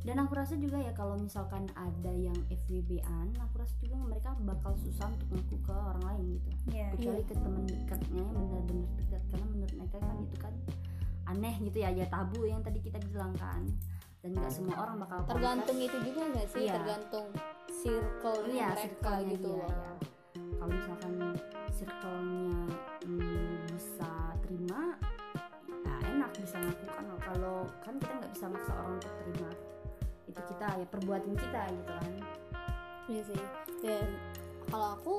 dan 0.00 0.16
aku 0.16 0.32
rasa 0.32 0.56
juga 0.56 0.80
ya 0.80 0.96
kalau 0.96 1.12
misalkan 1.20 1.68
ada 1.76 2.08
yang 2.08 2.36
FWB-an 2.48 3.36
aku 3.36 3.60
rasa 3.60 3.76
juga 3.84 4.00
mereka 4.00 4.32
bakal 4.48 4.72
susah 4.80 5.12
untuk 5.12 5.28
ngaku 5.36 5.56
ke 5.60 5.72
orang 5.76 6.04
lain 6.08 6.24
gitu. 6.40 6.50
Ya 6.72 6.88
kecuali 6.96 7.22
ke 7.28 7.34
teman 7.36 7.64
dekatnya 7.68 8.24
yang 8.24 8.32
benar-benar 8.32 8.88
dekat. 8.96 9.22
Karena 9.28 9.46
menurut 9.52 9.74
mereka 9.76 9.96
kan 10.00 10.16
itu 10.24 10.36
kan 10.40 10.54
aneh 11.28 11.54
gitu 11.60 11.78
ya 11.84 11.90
ya 11.92 12.06
tabu 12.08 12.48
yang 12.48 12.64
tadi 12.64 12.80
kita 12.80 12.96
bilang 13.12 13.36
kan. 13.36 13.60
Dan 14.24 14.36
nggak 14.40 14.52
semua 14.52 14.76
orang 14.80 15.04
bakal 15.04 15.20
tergantung 15.28 15.76
itu 15.76 15.96
juga 16.00 16.20
nggak 16.32 16.48
sih? 16.48 16.64
Iya. 16.64 16.74
tergantung 16.80 17.26
circle 17.68 18.40
iya 18.52 18.68
mereka 18.76 19.12
gitu 19.24 19.48
dia, 19.56 19.64
loh 19.64 19.72
ya. 19.72 19.92
kalau 20.60 20.72
misalkan 20.76 21.14
circle-nya 21.72 22.60
hmm, 23.08 23.52
bisa 23.72 24.12
terima 24.44 24.80
ya 25.84 25.94
enak 26.08 26.30
bisa 26.40 26.56
ngaku 26.56 26.84
kan. 26.88 27.04
Kalau 27.20 27.68
kan 27.84 27.94
kita 28.00 28.12
nggak 28.16 28.32
bisa 28.32 28.46
maksa 28.48 28.72
orang 28.80 28.96
untuk 28.96 29.12
terima 29.20 29.50
itu 30.30 30.40
kita 30.54 30.66
ya 30.78 30.86
perbuatan 30.86 31.34
kita 31.34 31.62
gitu 31.74 31.92
kan 31.92 32.12
Iya 33.10 33.22
sih. 33.26 33.42
Dan 33.82 34.06
kalau 34.70 34.94
aku 34.94 35.16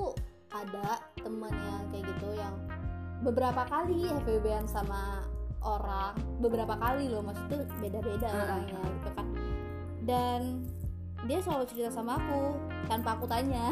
ada 0.48 1.04
teman 1.20 1.52
yang 1.52 1.84
kayak 1.92 2.08
gitu 2.08 2.28
yang 2.40 2.56
beberapa 3.20 3.68
kali 3.68 4.08
FBB-an 4.24 4.64
sama 4.64 5.28
orang, 5.60 6.16
beberapa 6.40 6.72
kali 6.80 7.12
loh 7.12 7.20
maksudnya 7.20 7.68
beda-beda 7.84 8.32
Heeh. 8.32 8.42
orangnya 8.48 8.80
gitu 8.80 9.10
kan. 9.12 9.26
Dan 10.02 10.40
dia 11.28 11.38
selalu 11.38 11.64
cerita 11.68 11.90
sama 11.92 12.18
aku 12.18 12.58
tanpa 12.90 13.14
aku 13.14 13.30
tanya 13.30 13.70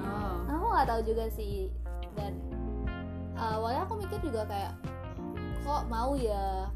oh. 0.00 0.36
aku 0.48 0.64
nggak 0.72 0.88
tahu 0.88 1.00
juga 1.04 1.28
sih 1.28 1.68
dan 2.16 2.32
awalnya 3.36 3.84
aku 3.84 4.00
mikir 4.00 4.16
juga 4.24 4.48
kayak 4.48 4.72
kok 5.60 5.84
mau 5.92 6.16
ya 6.16 6.72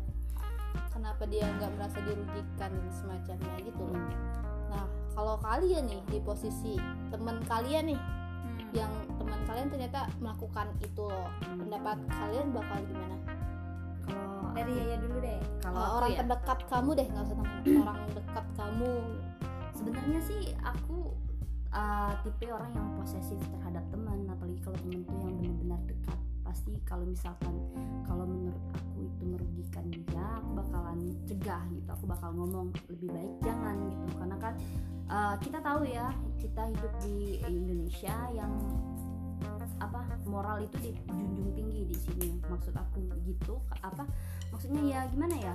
kenapa 1.01 1.25
dia 1.25 1.49
nggak 1.57 1.73
merasa 1.81 1.99
dirugikan 2.05 2.71
dan 2.77 2.93
semacamnya 2.93 3.55
gitu 3.65 3.83
loh. 3.89 4.05
Nah 4.69 4.85
kalau 5.17 5.41
kalian 5.41 5.89
nih 5.89 6.01
di 6.13 6.19
posisi 6.21 6.77
teman 7.09 7.41
kalian 7.49 7.97
nih 7.97 8.01
Hmm. 8.41 8.73
yang 8.73 8.93
teman 9.21 9.41
kalian 9.45 9.69
ternyata 9.69 10.09
melakukan 10.17 10.73
itu 10.81 11.05
loh 11.05 11.29
pendapat 11.45 11.97
kalian 12.09 12.57
bakal 12.57 12.79
gimana? 12.89 13.17
Kalau 14.09 14.49
dari 14.57 14.73
Yaya 14.81 14.97
dulu 14.97 15.17
deh. 15.21 15.41
Kalau 15.61 16.01
orang 16.01 16.11
ya, 16.17 16.25
terdekat 16.25 16.59
kamu 16.73 16.91
deh 16.97 17.07
nggak 17.09 17.25
usah 17.29 17.37
teman 17.37 17.49
orang 17.85 17.99
dekat 18.17 18.47
kamu. 18.57 18.93
Sebenarnya 19.77 20.21
sih 20.25 20.43
aku 20.65 21.13
uh, 21.73 22.13
tipe 22.25 22.47
orang 22.49 22.73
yang 22.73 22.89
posesif 22.97 23.39
terhadap 23.59 23.85
teman 23.93 24.25
apalagi 24.29 24.59
kalau 24.65 24.77
teman 24.81 25.01
tuh 25.05 25.17
yang 25.29 25.37
benar-benar 25.37 25.81
dekat 25.85 26.19
pasti 26.51 26.75
kalau 26.83 27.07
misalkan 27.07 27.55
kalau 28.03 28.27
menurut 28.27 28.59
aku 28.75 29.07
itu 29.07 29.23
merugikan 29.23 29.87
dia 29.87 30.27
aku 30.43 30.59
bakalan 30.59 30.99
cegah 31.23 31.63
gitu 31.71 31.89
aku 31.95 32.05
bakal 32.11 32.35
ngomong 32.35 32.75
lebih 32.91 33.07
baik 33.15 33.35
jangan 33.47 33.79
gitu. 33.87 34.07
Karena 34.19 34.37
kan 34.43 34.55
uh, 35.07 35.35
kita 35.39 35.59
tahu 35.63 35.87
ya 35.87 36.11
kita 36.43 36.63
hidup 36.75 36.93
di 37.07 37.39
Indonesia 37.47 38.15
yang 38.35 38.51
apa 39.79 40.03
moral 40.27 40.61
itu 40.67 40.91
dijunjung 40.91 41.55
tinggi 41.55 41.83
di 41.87 41.97
sini. 42.03 42.29
Maksud 42.51 42.75
aku 42.75 42.99
gitu 43.23 43.63
apa 43.87 44.03
maksudnya 44.51 44.83
ya 44.83 45.01
gimana 45.07 45.39
ya? 45.39 45.55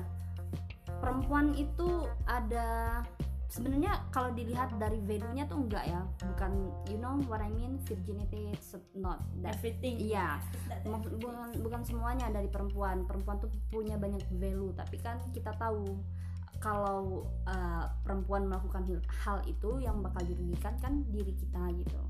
Perempuan 1.04 1.52
itu 1.60 2.08
ada 2.24 3.04
sebenarnya 3.50 4.10
kalau 4.10 4.34
dilihat 4.34 4.74
dari 4.78 5.00
value-nya 5.02 5.46
tuh 5.46 5.62
enggak 5.62 5.86
ya. 5.88 6.02
Bukan 6.34 6.52
you 6.90 6.98
know 6.98 7.18
what 7.30 7.42
I 7.42 7.50
mean? 7.52 7.78
Virginity 7.86 8.54
is 8.54 8.76
not 8.98 9.22
that. 9.42 9.58
Everything. 9.60 10.02
Iya. 10.02 10.42
That 10.70 10.86
Maksud- 10.86 11.18
bukan 11.22 11.54
bukan 11.62 11.82
semuanya 11.86 12.28
dari 12.34 12.50
perempuan. 12.50 13.06
Perempuan 13.06 13.38
tuh 13.42 13.52
punya 13.70 13.96
banyak 13.96 14.22
value. 14.36 14.74
Tapi 14.74 14.98
kan 15.00 15.22
kita 15.32 15.54
tahu 15.56 15.98
kalau 16.64 17.30
uh, 17.46 17.86
perempuan 18.02 18.48
melakukan 18.50 18.88
hal 19.22 19.44
itu 19.46 19.84
yang 19.84 20.02
bakal 20.02 20.24
dirugikan 20.26 20.74
kan 20.82 21.04
diri 21.12 21.36
kita 21.36 21.62
gitu. 21.78 22.02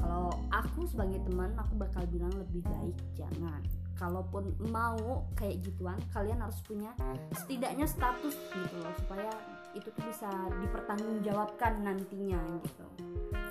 Kalau 0.00 0.32
aku 0.48 0.88
sebagai 0.88 1.20
teman 1.28 1.52
aku 1.60 1.76
bakal 1.76 2.08
bilang 2.08 2.32
lebih 2.32 2.64
baik 2.64 2.96
jangan. 3.12 3.60
Kalaupun 4.00 4.56
mau 4.72 5.28
kayak 5.36 5.60
gituan 5.60 6.00
kalian 6.08 6.40
harus 6.40 6.56
punya 6.64 6.88
setidaknya 7.36 7.84
status 7.84 8.32
gitu 8.32 8.76
loh 8.80 8.94
supaya 8.96 9.28
itu 9.76 9.88
tuh 9.92 10.04
bisa 10.06 10.30
dipertanggungjawabkan 10.60 11.82
nantinya 11.84 12.40
gitu. 12.66 12.86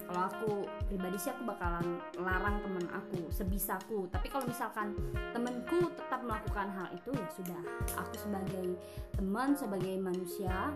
Kalau 0.10 0.26
aku 0.26 0.66
pribadi 0.90 1.22
sih 1.22 1.30
aku 1.30 1.46
bakalan 1.46 2.02
larang 2.18 2.58
temen 2.66 2.86
aku 2.90 3.30
sebisaku 3.30 4.10
tapi 4.10 4.26
kalau 4.26 4.42
misalkan 4.50 4.98
temenku 5.38 5.94
tetap 5.94 6.26
melakukan 6.26 6.68
hal 6.74 6.88
itu 6.92 7.14
ya 7.14 7.28
sudah. 7.30 7.62
Aku 8.02 8.14
sebagai 8.18 8.74
teman 9.14 9.54
sebagai 9.54 10.02
manusia 10.02 10.74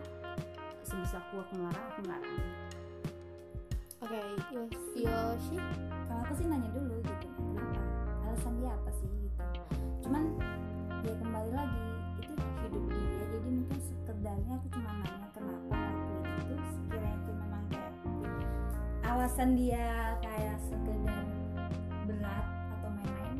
sebisaku 0.85 1.41
aku 1.41 1.53
melarang 1.57 1.85
aku 1.89 1.99
melarang 2.05 2.37
oke 4.03 4.19
Yos- 4.51 4.93
Yoshi? 4.99 5.57
Kalau 6.05 6.21
aku 6.27 6.33
sih 6.35 6.45
nanya 6.45 6.69
dulu 6.75 6.99
gitu. 7.01 7.27
Kenapa? 7.33 7.81
Alasan 8.27 8.53
dia 8.59 8.71
apa 8.75 8.91
sih 8.91 9.07
gitu? 9.07 9.43
Cuman 10.03 10.23
ya 11.07 11.13
kembali 11.17 11.51
lagi 11.55 11.85
itu 12.19 12.33
hidup 12.67 12.83
dia. 12.91 13.23
Jadi 13.31 13.49
mungkin 13.49 13.79
sekedarnya 13.79 14.53
aku 14.59 14.67
cuma 14.75 14.91
alasan 19.23 19.55
dia 19.55 20.19
kayak 20.19 20.59
sekedar 20.67 21.23
berat 22.03 22.43
atau 22.75 22.91
main-main 22.91 23.39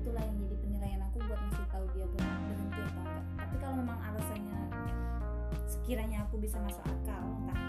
itulah 0.00 0.24
yang 0.24 0.36
jadi 0.48 0.56
penilaian 0.64 1.00
aku 1.04 1.20
buat 1.28 1.36
ngasih 1.44 1.66
tahu 1.68 1.84
dia 1.92 2.08
buat 2.08 2.24
berhenti 2.24 2.80
atau 2.80 3.02
enggak. 3.04 3.24
Tapi 3.36 3.54
kalau 3.60 3.74
memang 3.84 4.00
alasannya 4.00 4.60
sekiranya 5.68 6.24
aku 6.24 6.40
bisa 6.40 6.56
masuk 6.64 6.80
akal 6.88 7.20
entah 7.20 7.68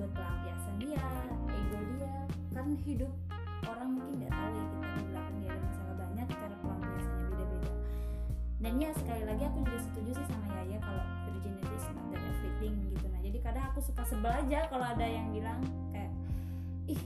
buat 0.00 0.08
pelampiasan 0.16 0.74
dia 0.80 1.04
ego 1.52 1.78
dia 2.00 2.16
kan 2.56 2.66
hidup 2.80 3.12
orang 3.68 4.00
mungkin 4.00 4.12
nggak 4.16 4.32
tahu 4.32 4.48
ya 4.48 4.64
kita 4.72 4.88
di 4.88 5.04
belakang 5.04 5.36
dia 5.44 5.50
ada 5.52 5.62
masalah 5.68 5.94
banyak 6.00 6.26
cara 6.32 6.56
pelampiasannya 6.64 7.24
beda-beda. 7.28 7.72
Dan 8.56 8.72
ya 8.80 8.90
sekali 8.96 9.22
lagi 9.28 9.42
aku 9.44 9.58
juga 9.68 9.78
setuju 9.84 10.10
sih 10.16 10.26
sama 10.32 10.46
Yaya 10.56 10.80
kalau 10.80 11.04
virginity 11.28 11.76
is 11.76 11.84
not 11.92 12.08
everything 12.16 12.74
gitu. 12.88 13.04
Nah 13.12 13.20
jadi 13.20 13.36
kadang 13.44 13.64
aku 13.68 13.84
suka 13.84 14.00
sebel 14.08 14.32
aja 14.32 14.64
kalau 14.72 14.86
ada 14.88 15.04
yang 15.04 15.28
bilang 15.28 15.60
ih 16.88 17.02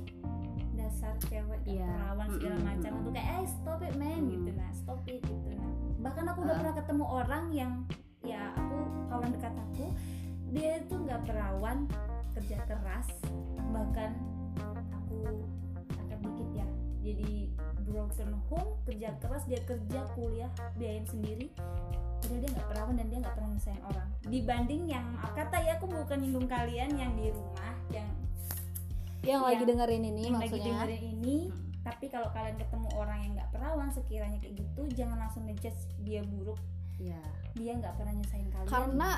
dasar 0.72 1.14
cewek 1.20 1.60
Iya. 1.62 1.86
perawan 1.86 2.28
segala 2.32 2.56
macam 2.60 2.90
mm-mm. 2.90 3.00
untuk 3.02 3.12
kayak 3.12 3.30
eh 3.36 3.46
stop 3.46 3.80
it 3.82 3.94
man 3.94 4.18
Mm. 4.18 4.30
gitu 4.30 4.50
nah 4.54 4.70
stop 4.72 5.00
it 5.06 5.20
gitu 5.20 5.48
nah 5.52 5.70
bahkan 6.00 6.24
aku 6.26 6.38
udah 6.42 6.54
Ah. 6.54 6.58
pernah 6.58 6.74
ketemu 6.74 7.04
orang 7.06 7.44
yang 7.50 7.72
ya 8.22 8.42
aku 8.54 8.76
kawan 9.06 9.30
dekat 9.30 9.54
aku 9.54 9.86
dia 10.50 10.70
itu 10.78 10.94
nggak 10.96 11.20
perawan 11.24 11.78
kerja 12.32 12.58
keras 12.64 13.08
bahkan 13.70 14.14
aku 14.92 15.18
angkat 15.98 16.18
dikit 16.20 16.50
ya 16.54 16.66
jadi 17.02 17.32
broken 17.82 18.30
home 18.46 18.70
kerja 18.84 19.10
keras 19.18 19.42
dia 19.44 19.60
kerja 19.62 20.00
kuliah 20.14 20.48
biayain 20.76 21.04
sendiri 21.04 21.50
padahal 22.22 22.38
dia 22.38 22.50
nggak 22.52 22.68
perawan 22.68 22.94
dan 22.94 23.06
dia 23.10 23.18
nggak 23.18 23.34
pernah 23.34 23.50
nyusahin 23.50 23.82
orang 23.82 24.08
dibanding 24.22 24.82
yang 24.86 25.06
kata 25.34 25.56
ya 25.58 25.72
aku 25.76 25.86
bukan 25.86 26.18
nyinggung 26.18 26.46
kalian 26.46 26.90
yang 26.94 27.12
di 27.12 27.28
rumah 27.28 27.74
yang 27.90 28.06
yang 29.22 29.40
Yang- 29.40 29.42
lagi 29.44 29.62
dengerin 29.64 30.02
ini 30.04 30.22
yang 30.22 30.34
lagi 30.34 30.50
maksudnya. 30.50 30.66
dengerin 30.66 31.02
ini 31.14 31.36
tapi 31.82 32.06
kalau 32.06 32.30
kalian 32.30 32.54
ketemu 32.54 32.88
orang 32.94 33.18
yang 33.20 33.32
nggak 33.34 33.50
perawan 33.50 33.90
sekiranya 33.90 34.38
kayak 34.38 34.54
gitu 34.54 34.82
jangan 34.94 35.18
langsung 35.18 35.42
ngejudge 35.46 35.82
dia 36.00 36.22
buruk. 36.22 36.58
Ya 36.96 37.18
dia 37.52 37.74
nggak 37.74 37.98
pernah 37.98 38.14
nyusahin 38.14 38.46
kalian. 38.48 38.70
Karena 38.70 39.10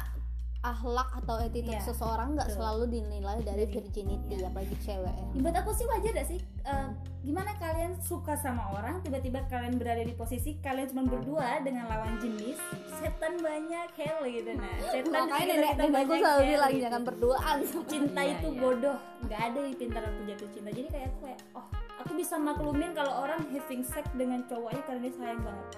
akhlak 0.64 1.09
atau 1.21 1.37
attitude 1.44 1.76
Iya, 1.76 1.85
seseorang 1.85 2.40
nggak 2.40 2.49
selalu 2.56 2.85
dinilai 2.88 3.38
dari 3.44 3.68
virginity 3.68 4.40
iya. 4.40 4.49
apalagi 4.49 4.76
cewek 4.80 5.12
ya. 5.12 5.26
Buat 5.44 5.56
aku 5.61 5.71
sih 5.76 5.85
wajar 5.85 6.12
gak 6.16 6.28
sih 6.33 6.40
Eh, 6.64 6.88
gimana 7.21 7.52
kalian 7.61 8.00
suka 8.00 8.40
sama 8.40 8.73
orang 8.73 9.04
tiba-tiba 9.04 9.44
kalian 9.52 9.76
berada 9.76 10.00
di 10.00 10.16
posisi 10.16 10.56
kalian 10.64 10.88
cuma 10.97 11.04
berdua 11.04 11.61
dengan 11.61 11.92
lawan 11.92 12.16
jenis 12.25 12.56
setan 12.97 13.37
banyak 13.44 13.92
hell 14.00 14.25
gitu 14.25 14.49
nah 14.56 14.73
setan 14.80 15.04
di 15.04 15.12
makanya 15.12 15.44
nenek 15.44 15.71
kita 15.76 15.83
nenekku 15.85 16.09
banyak, 16.09 16.21
selalu 16.25 16.42
bilang 16.49 16.73
gitu. 16.73 16.83
jangan 16.88 17.02
berduaan 17.04 17.56
cinta 17.85 18.21
Iya, 18.25 18.33
itu 18.33 18.49
iya. 18.49 18.61
bodoh 18.64 18.99
nggak 19.28 19.40
ada 19.44 19.59
yang 19.61 19.76
pintar 19.76 20.02
untuk 20.09 20.25
jatuh 20.25 20.49
cinta 20.56 20.71
jadi 20.73 20.88
kayak 20.88 21.06
aku 21.12 21.18
kayak 21.28 21.40
oh 21.52 21.66
aku 22.00 22.12
bisa 22.16 22.35
maklumin 22.40 22.90
kalau 22.97 23.12
orang 23.28 23.40
having 23.52 23.85
sex 23.85 24.04
dengan 24.16 24.40
cowoknya 24.49 24.83
karena 24.88 25.00
dia 25.04 25.12
sayang 25.21 25.42
banget 25.44 25.68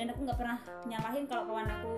dan 0.00 0.06
aku 0.08 0.20
nggak 0.24 0.38
pernah 0.40 0.58
nyalahin 0.88 1.24
kalau 1.28 1.42
kawan 1.52 1.68
aku 1.68 1.94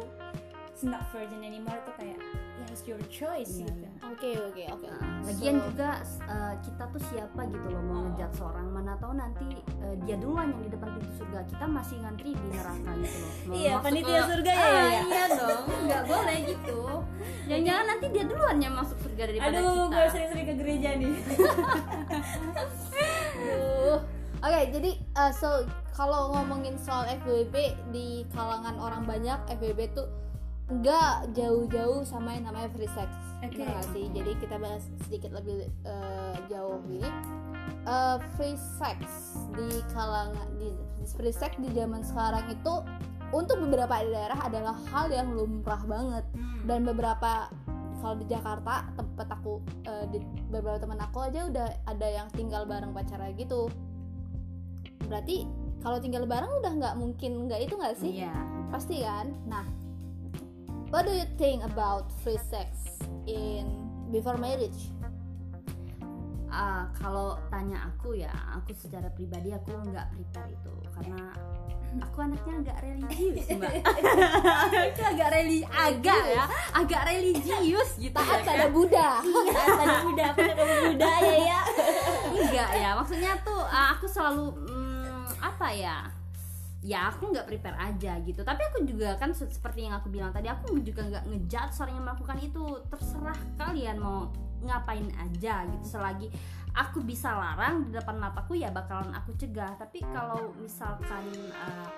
is 0.77 0.85
not 0.85 1.01
virgin 1.09 1.41
anymore 1.41 1.73
itu 1.75 1.93
kayak 1.97 2.21
ya 2.21 2.65
it's 2.69 2.85
your 2.85 3.01
choice 3.09 3.49
Iya, 3.57 3.65
gitu. 3.65 3.89
Oke 4.07 4.31
oke 4.39 4.63
oke. 4.77 4.87
Nah, 4.93 5.25
lagian 5.25 5.57
So, 5.57 5.65
juga 5.73 5.91
uh, 6.25 6.55
kita 6.61 6.85
tuh 6.87 7.03
siapa 7.09 7.41
gitu 7.49 7.67
loh 7.67 7.81
mau 7.81 7.97
Oh. 7.97 8.03
ngejat 8.07 8.31
seorang. 8.33 8.67
Mana 8.69 8.93
tahu 8.97 9.13
nanti 9.13 9.49
uh, 9.81 9.97
dia 10.05 10.21
duluan 10.21 10.53
yang 10.53 10.61
di 10.61 10.71
depan 10.71 10.93
pintu 10.93 11.13
surga. 11.17 11.41
Kita 11.49 11.65
masih 11.65 11.97
ngantri 12.01 12.31
di 12.33 12.47
neraka 12.53 12.91
gitu 12.99 13.17
loh. 13.17 13.33
Mau 13.47 13.55
iya 13.57 13.73
panitia 13.79 14.21
surga 14.23 14.53
ya, 14.53 14.61
Ah, 14.61 14.69
ya, 14.69 14.85
ya. 14.85 15.01
iya 15.03 15.25
dong. 15.33 15.65
Nggak 15.89 16.03
boleh 16.05 16.37
gitu. 16.45 16.79
Jangan-jangan 17.49 17.85
nanti 17.87 18.07
dia 18.13 18.25
duluan 18.27 18.57
yang 18.59 18.75
masuk 18.77 18.99
surga 19.01 19.23
daripada 19.27 19.57
aduh 19.57 19.65
kita. 19.65 19.95
gue 19.97 20.07
sering-sering 20.13 20.47
ke 20.47 20.55
gereja 20.57 20.91
nih. 20.95 21.15
Aduh. 23.41 23.97
oke 24.47 24.61
jadi 24.71 24.91
uh, 25.17 25.33
so 25.33 25.49
kalau 25.91 26.29
ngomongin 26.31 26.77
soal 26.77 27.09
FWB 27.25 27.57
di 27.89 28.07
kalangan 28.31 28.77
orang 28.77 29.03
banyak 29.03 29.39
FWB 29.51 29.81
tuh 29.93 30.07
nggak 30.67 31.31
jauh-jauh 31.39 32.03
sama 32.03 32.35
yang 32.35 32.51
namanya 32.51 32.67
free 32.75 32.91
sex. 32.91 33.07
Oke. 33.39 33.63
Bener 33.63 33.71
nggak 33.71 33.89
sih? 33.95 34.05
Jadi 34.11 34.31
kita 34.43 34.57
bahas 34.59 34.83
sedikit 35.07 35.31
lebih 35.35 35.71
uh, 35.87 36.35
jauh 36.51 36.83
gini 36.91 37.11
Uh, 37.87 38.19
free 38.35 38.59
sex 38.59 38.99
di 39.55 39.79
kalangan 39.95 40.51
di 40.59 40.75
free 41.15 41.31
sex 41.31 41.55
di 41.55 41.71
zaman 41.71 42.03
sekarang 42.03 42.43
itu 42.51 42.83
untuk 43.31 43.63
beberapa 43.63 44.03
daerah 44.03 44.39
adalah 44.43 44.75
hal 44.91 45.07
yang 45.07 45.31
lumrah 45.31 45.79
banget. 45.87 46.27
Dan 46.67 46.83
beberapa 46.83 47.47
kalau 48.03 48.19
di 48.19 48.27
Jakarta 48.27 48.91
tempat 48.99 49.29
aku 49.39 49.63
eh, 49.87 50.07
di 50.11 50.19
beberapa 50.51 50.83
teman 50.83 50.99
aku 50.99 51.31
aja 51.31 51.47
udah 51.47 51.67
ada 51.87 52.07
yang 52.11 52.27
tinggal 52.35 52.67
bareng 52.67 52.91
pacarnya 52.91 53.31
gitu. 53.39 53.71
Berarti 55.07 55.47
kalau 55.79 56.03
tinggal 56.03 56.27
bareng 56.27 56.51
udah 56.59 56.73
nggak 56.75 56.95
mungkin 56.99 57.47
nggak 57.47 57.71
itu 57.71 57.75
nggak 57.79 57.97
sih? 57.99 58.11
Iya. 58.19 58.35
Pasti 58.75 59.07
kan? 59.07 59.31
Nah 59.47 59.63
what 60.91 61.07
do 61.07 61.13
you 61.13 61.27
think 61.39 61.65
about 61.65 62.11
free 62.23 62.39
sex 62.51 62.99
in 63.27 63.67
before 64.13 64.39
marriage? 64.39 64.93
Uh, 66.47 66.89
kalau 66.97 67.37
tanya 67.51 67.91
aku 67.91 68.17
ya 68.17 68.33
aku 68.55 68.73
secara 68.73 69.11
pribadi 69.13 69.53
aku 69.53 69.77
nggak 69.77 70.07
prepare 70.15 70.51
itu. 70.55 70.75
Karena 70.95 71.21
aku 72.07 72.17
anaknya 72.23 72.53
agak 72.65 72.79
religius 72.81 73.47
mbak. 73.57 73.73
Itu 74.95 75.03
agak 75.05 75.29
religi 75.37 75.67
agak 75.69 76.23
ya 76.33 76.45
agak 76.73 77.03
religius 77.13 77.91
gitu 78.01 78.15
taat 78.17 78.41
ya 78.41 78.47
pada 78.47 78.67
kan? 78.69 78.73
Buddha. 78.73 79.11
Iya 79.21 79.63
pada 79.75 79.97
Buddha 80.07 80.27
pada 80.33 80.53
kamu 80.55 80.75
Buddha 80.95 81.13
ya 81.21 81.37
ya. 81.45 81.61
Enggak 82.41 82.71
ya 82.79 82.91
maksudnya 82.97 83.33
tuh 83.43 83.61
uh, 83.61 83.89
aku 83.99 84.07
selalu 84.09 84.47
mm, 84.65 85.25
apa 85.43 85.69
ya 85.77 85.99
ya 86.87 87.11
aku 87.11 87.35
nggak 87.35 87.51
prepare 87.51 87.75
aja 87.83 88.15
gitu. 88.23 88.47
Tapi 88.47 88.63
aku 88.63 88.87
juga 88.87 89.19
kan 89.19 89.35
se- 89.35 89.51
seperti 89.51 89.91
yang 89.91 89.99
aku 89.99 90.07
bilang 90.07 90.31
tadi 90.31 90.47
aku 90.47 90.79
juga 90.87 91.03
nggak 91.03 91.25
ngejudge 91.27 91.83
orang 91.83 91.95
yang 91.99 92.07
melakukan 92.07 92.39
itu. 92.39 92.65
Terserah 92.87 93.41
kalian 93.59 93.99
mau 93.99 94.31
ngapain 94.63 95.11
aja 95.19 95.67
gitu. 95.67 95.99
Selagi 95.99 96.31
aku 96.79 97.03
bisa 97.03 97.35
larang 97.35 97.83
di 97.83 97.91
depan 97.91 98.23
mataku 98.23 98.55
ya 98.55 98.71
bakalan 98.71 99.11
aku 99.19 99.35
cegah. 99.35 99.75
Tapi 99.75 100.07
kalau 100.15 100.55
misalkan 100.63 101.27
uh, 101.59 101.91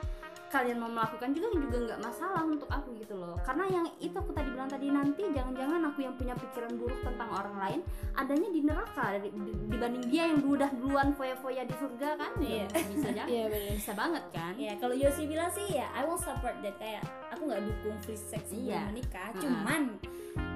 kalian 0.49 0.77
mau 0.77 0.89
melakukan 0.89 1.31
juga 1.31 1.49
juga 1.53 1.77
nggak 1.87 2.01
masalah 2.01 2.41
untuk 2.43 2.65
aku 2.67 2.97
gitu 2.97 3.15
loh. 3.15 3.37
Karena 3.41 3.69
yang 3.69 3.87
itu 3.97 4.13
aku 4.13 4.33
tadi 4.33 4.49
bilang 4.49 4.67
tadi 4.67 4.89
nanti 4.89 5.23
jangan-jangan 5.29 5.81
aku 5.85 5.99
yang 6.01 6.15
punya 6.15 6.33
pikiran 6.35 6.73
buruk 6.75 6.97
tentang 7.01 7.29
orang 7.29 7.57
lain 7.59 7.81
adanya 8.15 8.49
di 8.49 8.61
neraka. 8.63 9.05
Di- 9.19 9.29
di- 9.29 9.59
dibanding 9.69 10.05
dia 10.09 10.25
yang 10.27 10.41
udah 10.41 10.71
duluan 10.73 11.13
foya-foya 11.13 11.63
di 11.63 11.75
surga 11.75 12.09
kan 12.15 12.33
Iya. 12.39 12.65
ya. 12.65 12.81
Bisa 12.89 13.09
jadi 13.11 13.29
iya 13.29 13.45
benar 13.47 13.73
bisa 13.75 13.93
banget 13.93 14.25
kan? 14.31 14.53
Ya 14.57 14.73
kalau 14.77 14.95
Yosi 14.95 15.23
bilang 15.25 15.51
sih 15.51 15.67
ya 15.69 15.87
I 15.93 16.03
will 16.03 16.17
support 16.17 16.57
that. 16.61 16.77
Kayak 16.77 17.05
aku 17.29 17.43
nggak 17.45 17.63
dukung 17.63 17.97
free 18.01 18.17
sex 18.17 18.43
sebelum 18.49 18.67
Iya. 18.67 18.81
menikah. 18.89 19.29
Ha-ha. 19.29 19.41
cuman 19.41 19.83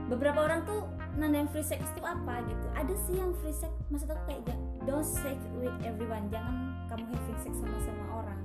beberapa 0.09 0.41
orang 0.41 0.61
tuh 0.63 0.85
nandang 1.15 1.49
free 1.49 1.63
sex 1.63 1.81
itu 1.83 2.01
apa 2.01 2.41
gitu. 2.45 2.67
Ada 2.73 2.95
sih 2.99 3.15
yang 3.17 3.37
free 3.39 3.53
sex 3.53 3.69
maksud 3.89 4.09
aku 4.09 4.23
kayak 4.25 4.41
don't 4.83 5.05
sex 5.05 5.37
with 5.55 5.77
everyone. 5.83 6.27
Jangan 6.29 6.57
kamu 6.89 7.05
having 7.07 7.41
sex 7.41 7.53
sama 7.55 7.77
sama 7.79 8.05
orang. 8.17 8.41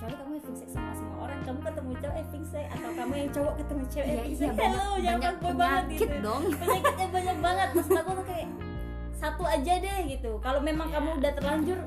Kecuali 0.00 0.16
kamu 0.16 0.32
having 0.32 0.56
sex 0.56 0.68
sama 0.72 0.92
sama 0.96 1.14
orang. 1.20 1.38
Kamu 1.44 1.58
ketemu 1.60 1.92
cowok 2.00 2.16
having 2.16 2.46
sex. 2.48 2.64
Atau 2.72 2.90
kamu 2.96 3.12
yang 3.12 3.30
cowok 3.30 3.54
ketemu 3.60 3.82
cewek 3.84 4.06
iya 4.06 4.16
having 4.16 4.32
iya 4.32 4.40
sex. 4.40 4.48
banyak, 4.48 4.64
Hello, 4.64 4.88
jangan 4.96 5.04
banyak 5.12 5.34
fuckboy 5.36 5.60
banget 5.60 5.84
gitu. 5.92 6.16
dong. 6.24 6.42
Penyakitnya 6.60 7.08
banyak 7.12 7.36
banget. 7.38 7.68
Maksud 7.76 7.96
aku 8.00 8.10
tuh 8.16 8.24
kayak 8.24 8.48
satu 9.12 9.42
aja 9.44 9.72
deh 9.76 9.98
gitu. 10.08 10.30
Kalau 10.40 10.60
memang 10.64 10.88
Iya. 10.88 10.94
kamu 10.96 11.08
udah 11.20 11.32
terlanjur 11.36 11.78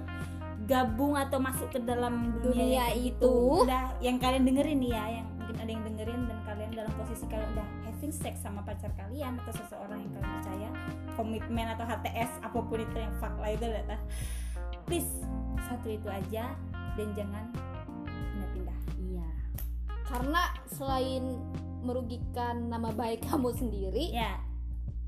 gabung 0.64 1.14
atau 1.18 1.40
masuk 1.42 1.68
ke 1.68 1.80
dalam 1.82 2.38
dunia, 2.40 2.54
Dunia 2.54 2.86
itu. 2.94 3.18
gitu 3.20 3.68
udah 3.68 3.98
yang 4.00 4.16
kalian 4.16 4.48
dengerin 4.48 4.80
nih 4.80 4.92
ya 4.94 5.06
yang 5.20 5.28
mungkin 5.36 5.56
ada 5.60 5.72
yang 5.74 5.84
dengerin 5.84 6.22
dan 6.24 6.38
kalian 6.46 6.72
dalam 6.72 6.94
posisi 6.96 7.26
kalian 7.28 7.50
udah 7.52 7.68
having 7.84 8.14
sex 8.16 8.40
sama 8.40 8.64
pacar 8.64 8.88
kalian 8.96 9.36
atau 9.44 9.52
seseorang 9.60 10.00
yang 10.00 10.12
kalian 10.16 10.32
percaya 10.40 10.70
komitmen 11.20 11.68
atau 11.68 11.84
HTS 11.84 12.32
apa 12.40 12.60
pun 12.64 12.80
itu 12.80 12.96
yang 12.96 13.12
fuck 13.20 13.36
lah 13.36 13.52
itu 13.52 13.66
data 13.68 13.98
please 14.88 15.12
satu 15.68 15.88
itu 15.92 16.08
aja 16.08 16.56
dan 16.96 17.08
jangan 17.12 17.44
karena 20.14 20.54
selain 20.70 21.42
merugikan 21.82 22.70
nama 22.70 22.94
baik 22.94 23.26
kamu 23.30 23.50
sendiri 23.58 24.14
ya. 24.14 24.38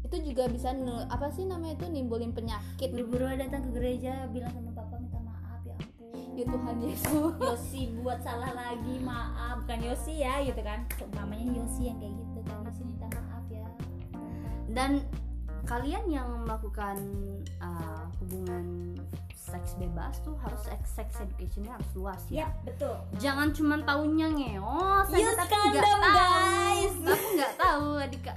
itu 0.06 0.22
juga 0.22 0.46
bisa 0.46 0.70
apa 1.10 1.34
sih 1.34 1.50
namanya 1.50 1.82
itu 1.82 1.90
nimbulin 1.90 2.30
penyakit. 2.30 2.94
Buru-buru 2.94 3.26
datang 3.42 3.70
ke 3.70 3.82
gereja 3.82 4.30
bilang 4.30 4.54
sama 4.54 4.70
papa 4.78 5.02
minta 5.02 5.18
maaf 5.18 5.66
ya 5.66 5.74
ampun. 5.82 6.38
Ya 6.38 6.46
Tuhan 6.46 6.78
Yesus. 6.78 7.34
Yosi 7.50 7.82
buat 8.06 8.22
salah 8.22 8.54
lagi 8.54 9.02
maaf. 9.02 9.66
Bukan 9.66 9.82
Yosi 9.82 10.22
ya 10.22 10.46
gitu 10.46 10.62
kan. 10.62 10.86
So, 11.02 11.10
mamanya 11.18 11.58
Yosi 11.58 11.90
yang 11.90 11.98
kayak 11.98 12.22
gitu 12.22 12.40
kan 12.46 12.58
Yosi 12.70 12.82
minta 12.86 13.06
maaf 13.18 13.46
ya. 13.50 13.66
Dan 14.70 14.92
kalian 15.66 16.06
yang 16.06 16.30
melakukan 16.46 17.02
uh, 17.66 18.06
hubungan 18.22 18.94
seks 19.46 19.78
bebas 19.78 20.18
tuh 20.20 20.34
harus 20.38 20.58
sex 20.84 21.10
educationnya 21.16 21.72
harus 21.72 21.90
luas 21.94 22.22
ya 22.28 22.44
ya 22.44 22.48
betul 22.64 22.98
jangan 23.16 23.54
cuma 23.54 23.78
taunya 23.80 24.26
ngeos 24.28 25.08
aja 25.08 25.22
Use 25.22 25.38
tapi 25.38 25.54
nggak 25.54 25.86
tahu 25.86 26.02
guys. 26.02 26.94
tapi 27.00 27.26
nggak 27.36 27.54
tahu 27.56 27.88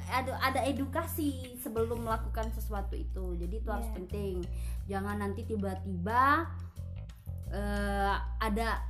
ada 0.07 0.33
ada 0.39 0.61
edukasi 0.63 1.31
sebelum 1.57 2.05
melakukan 2.05 2.53
sesuatu 2.53 2.93
itu 2.93 3.35
jadi 3.35 3.55
itu 3.57 3.69
harus 3.69 3.85
Yeah. 3.85 3.97
penting 3.97 4.35
jangan 4.85 5.17
nanti 5.19 5.41
tiba-tiba 5.43 6.45
eh, 7.49 8.15
ada 8.39 8.85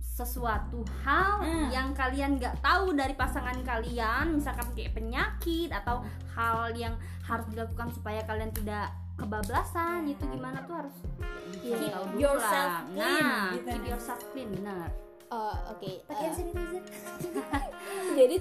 sesuatu 0.00 0.84
hal 1.02 1.40
Hmm. 1.40 1.68
yang 1.68 1.88
kalian 1.92 2.36
nggak 2.36 2.60
tahu 2.60 2.92
dari 2.92 3.12
pasangan 3.12 3.56
kalian 3.60 4.36
misalkan 4.36 4.68
kayak 4.72 4.92
penyakit 4.92 5.68
atau 5.68 6.04
hal 6.32 6.72
yang 6.72 6.92
harus 7.22 7.48
dilakukan 7.48 7.88
supaya 7.90 8.20
kalian 8.22 8.52
tidak 8.52 8.92
kebablasan 9.22 10.00
itu 10.06 10.24
gimana 10.26 10.58
tuh 10.62 10.74
harus 10.76 10.96
tahu 11.88 12.04
dulu 12.08 12.18
yourself 12.18 12.68
lah. 12.68 12.82
clean, 12.84 12.98
nah 12.98 13.42
gitu 13.48 13.62
keep 13.62 13.64
kan. 13.68 13.80
yourself 13.86 14.20
clean 14.30 14.48
benar. 14.52 14.88
Oh, 15.28 15.56
oke. 15.70 15.90
Pakai 16.04 16.12
Eh, 16.12 16.20
hand 16.20 16.34
sanitizer 16.34 16.82
jadi 18.18 18.36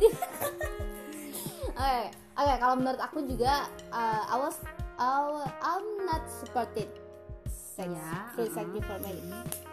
oke 1.72 2.04
oke 2.36 2.54
kalau 2.58 2.76
menurut 2.76 3.00
aku 3.00 3.18
juga 3.26 3.54
uh, 3.90 4.24
I 4.28 4.38
was 4.38 4.58
I- 4.98 5.54
I'm 5.62 5.86
not 6.04 6.24
supported. 6.30 6.90
Sex 7.48 7.88
Ya, 7.88 8.28
free 8.34 8.52
sex 8.52 8.68
before 8.70 9.00
marriage. 9.00 9.32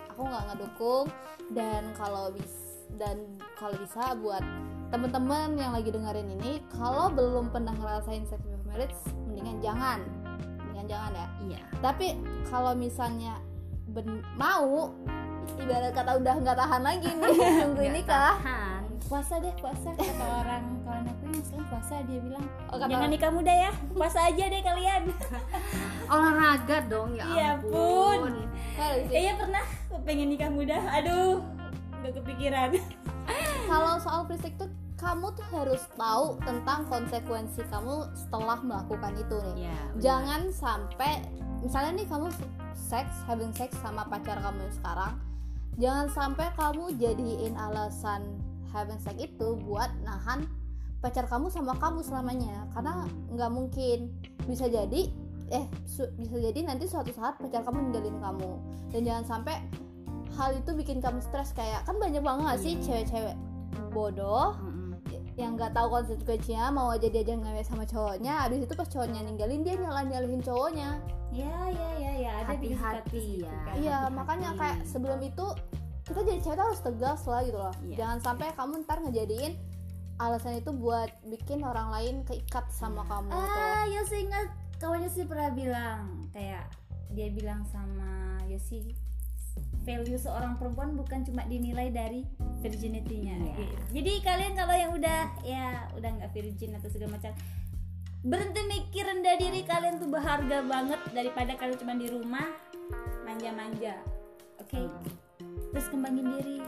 Aku 0.08 0.22
nggak 0.22 0.44
ngedukung 0.48 1.06
dan 1.50 1.90
kalau 1.92 2.30
bis 2.30 2.54
dan 2.94 3.18
kalau 3.52 3.74
bisa 3.76 4.14
buat 4.16 4.40
temen-temen 4.88 5.54
yang 5.54 5.72
lagi 5.72 5.90
dengerin 5.90 6.32
ini 6.32 6.64
kalau 6.70 7.10
belum 7.10 7.50
pernah 7.50 7.74
ngerasain 7.74 8.24
sex 8.24 8.40
before 8.40 8.64
marriage 8.66 8.96
mendingan 9.26 9.58
jangan 9.60 9.98
mendingan 10.88 11.12
jangan 11.12 11.12
ya? 11.12 11.26
Iya. 11.46 11.60
Tapi 11.80 12.06
kalau 12.44 12.72
misalnya 12.74 13.34
ben- 13.88 14.24
mau 14.34 14.92
ibarat 15.58 15.92
kata 15.92 16.16
udah 16.18 16.34
nggak 16.38 16.56
tahan 16.56 16.82
lagi 16.82 17.08
nih 17.10 17.28
nungguin 17.62 17.76
Nggak 17.90 17.92
nikah. 17.98 18.36
tahan. 18.36 18.76
puasa 19.00 19.40
deh 19.40 19.54
puasa 19.56 19.88
kata 19.96 20.20
orang 20.36 20.84
kawan 20.84 21.08
aku 21.08 21.22
yang 21.24 21.32
Muslim 21.34 21.62
puasa 21.64 21.94
dia 22.04 22.20
bilang. 22.20 22.44
Oh, 22.68 22.76
kata- 22.76 22.90
jangan 22.90 23.08
nikah 23.08 23.30
muda 23.30 23.52
ya 23.54 23.70
puasa 23.90 24.18
aja 24.22 24.44
deh 24.44 24.60
kalian. 24.60 25.02
Olahraga 26.12 26.76
dong 26.84 27.10
ya 27.14 27.24
Iya 27.26 27.46
ampun. 27.54 28.20
kayaknya 28.76 29.32
pernah 29.36 29.64
pengen 30.04 30.28
nikah 30.28 30.48
muda? 30.48 30.76
Aduh 30.94 31.40
nggak 31.98 32.12
kepikiran. 32.16 32.70
Kalau 33.64 33.96
soal 33.98 34.24
sex 34.30 34.52
tuh 34.56 34.68
kamu 34.98 35.30
tuh 35.32 35.46
harus 35.48 35.82
tahu 35.94 36.36
tentang 36.42 36.82
konsekuensi 36.86 37.62
kamu 37.70 38.10
setelah 38.12 38.58
melakukan 38.58 39.14
itu 39.14 39.36
nih. 39.54 39.70
Ya 39.70 39.78
jangan 40.02 40.50
sampai 40.50 41.22
misalnya 41.62 42.02
nih 42.02 42.06
kamu 42.06 42.28
seks 42.74 43.14
having 43.24 43.54
sex 43.54 43.72
sama 43.78 44.02
pacar 44.04 44.38
kamu 44.38 44.58
yang 44.60 44.74
sekarang 44.74 45.14
jangan 45.78 46.06
sampai 46.10 46.46
kamu 46.52 46.90
jadiin 46.98 47.54
alasan 47.54 48.26
having 48.68 48.98
sex 48.98 49.14
itu 49.16 49.54
buat 49.62 49.88
nahan 50.02 50.50
pacar 50.98 51.24
kamu 51.24 51.46
sama 51.46 51.78
kamu 51.78 52.02
selamanya. 52.02 52.66
Karena 52.74 53.06
nggak 53.30 53.50
mungkin. 53.54 54.10
Bisa 54.50 54.66
jadi 54.66 55.06
eh 55.48 55.64
su- 55.86 56.10
bisa 56.18 56.36
jadi 56.36 56.66
nanti 56.66 56.84
suatu 56.84 57.14
saat 57.14 57.38
pacar 57.38 57.62
kamu 57.62 57.88
ninggalin 57.88 58.18
kamu. 58.18 58.50
Dan 58.90 59.00
jangan 59.06 59.24
sampai 59.24 59.62
hal 60.34 60.58
itu 60.58 60.70
bikin 60.74 60.98
kamu 60.98 61.22
stres 61.22 61.54
kayak 61.54 61.86
kan 61.86 61.96
banyak 61.96 62.20
banget 62.20 62.44
gak 62.46 62.60
sih 62.60 62.72
Iya. 62.74 62.82
cewek-cewek 62.84 63.36
bodoh 63.90 64.54
Mm-mm. 64.60 64.77
Yang 65.38 65.54
nggak 65.54 65.70
tahu 65.70 65.86
konsekuensinya 65.88 66.66
mau 66.68 66.90
aja 66.90 67.06
dia 67.06 67.22
jangan 67.22 67.46
ngewe 67.46 67.62
sama 67.62 67.84
cowoknya 67.86 68.42
habis 68.42 68.58
itu 68.60 68.74
pas 68.74 68.84
cowoknya 68.84 69.20
ninggalin 69.22 69.62
dia 69.62 69.78
nyalah 69.78 70.02
nyalahin 70.02 70.42
cowoknya 70.42 70.98
ya 71.30 71.54
ya 71.70 71.88
ya 71.94 72.12
ya 72.18 72.30
ada 72.42 72.54
di 72.56 72.74
Hati-hati 72.74 73.22
gitu 73.38 73.46
ya. 73.46 73.54
kan. 73.62 73.74
iya 73.78 73.98
makanya 74.10 74.50
kayak 74.58 74.82
sebelum 74.82 75.22
itu 75.22 75.46
kita 76.02 76.20
jadi 76.24 76.40
cewek 76.42 76.58
harus 76.58 76.80
tegas 76.82 77.20
lah 77.24 77.40
gitu 77.40 77.54
loh 77.56 77.74
Iya. 77.80 77.96
jangan 77.96 78.18
sampai 78.18 78.50
kamu 78.52 78.82
ntar 78.82 78.98
ngejadiin 78.98 79.52
alasan 80.18 80.58
itu 80.58 80.74
buat 80.74 81.06
bikin 81.22 81.62
orang 81.62 81.94
lain 81.94 82.14
keikat 82.26 82.66
sama 82.68 83.06
kamu 83.06 83.30
gitu 83.30 83.60
ah 83.62 83.84
Yosi 83.86 84.16
ingat 84.26 84.46
kawannya 84.76 85.06
sih 85.06 85.22
pernah 85.22 85.54
bilang 85.54 86.26
kayak 86.32 86.66
dia 87.14 87.30
bilang 87.30 87.62
sama 87.64 88.42
Yosi 88.44 88.90
value 89.88 90.20
seorang 90.20 90.60
perempuan 90.60 90.92
bukan 90.92 91.24
cuma 91.24 91.48
dinilai 91.48 91.88
dari 91.88 92.28
virginity-nya. 92.60 93.36
Iya. 93.40 93.66
Jadi 93.96 94.12
kalian 94.20 94.52
kalau 94.52 94.74
yang 94.76 94.92
udah 94.92 95.20
ya 95.40 95.88
udah 95.96 96.10
nggak 96.20 96.30
virgin 96.36 96.76
atau 96.76 96.92
segala 96.92 97.16
macam 97.16 97.32
berhenti 98.20 98.60
mikir 98.68 99.08
rendah 99.08 99.36
diri 99.40 99.64
kalian 99.64 99.96
tuh 99.96 100.10
berharga 100.12 100.60
banget 100.68 101.00
daripada 101.16 101.56
kalian 101.56 101.78
cuma 101.80 101.96
di 101.96 102.06
rumah 102.12 102.44
manja-manja. 103.24 103.96
Oke? 104.60 104.84
Terus 105.72 105.86
kembangin 105.88 106.36
diri. 106.36 106.60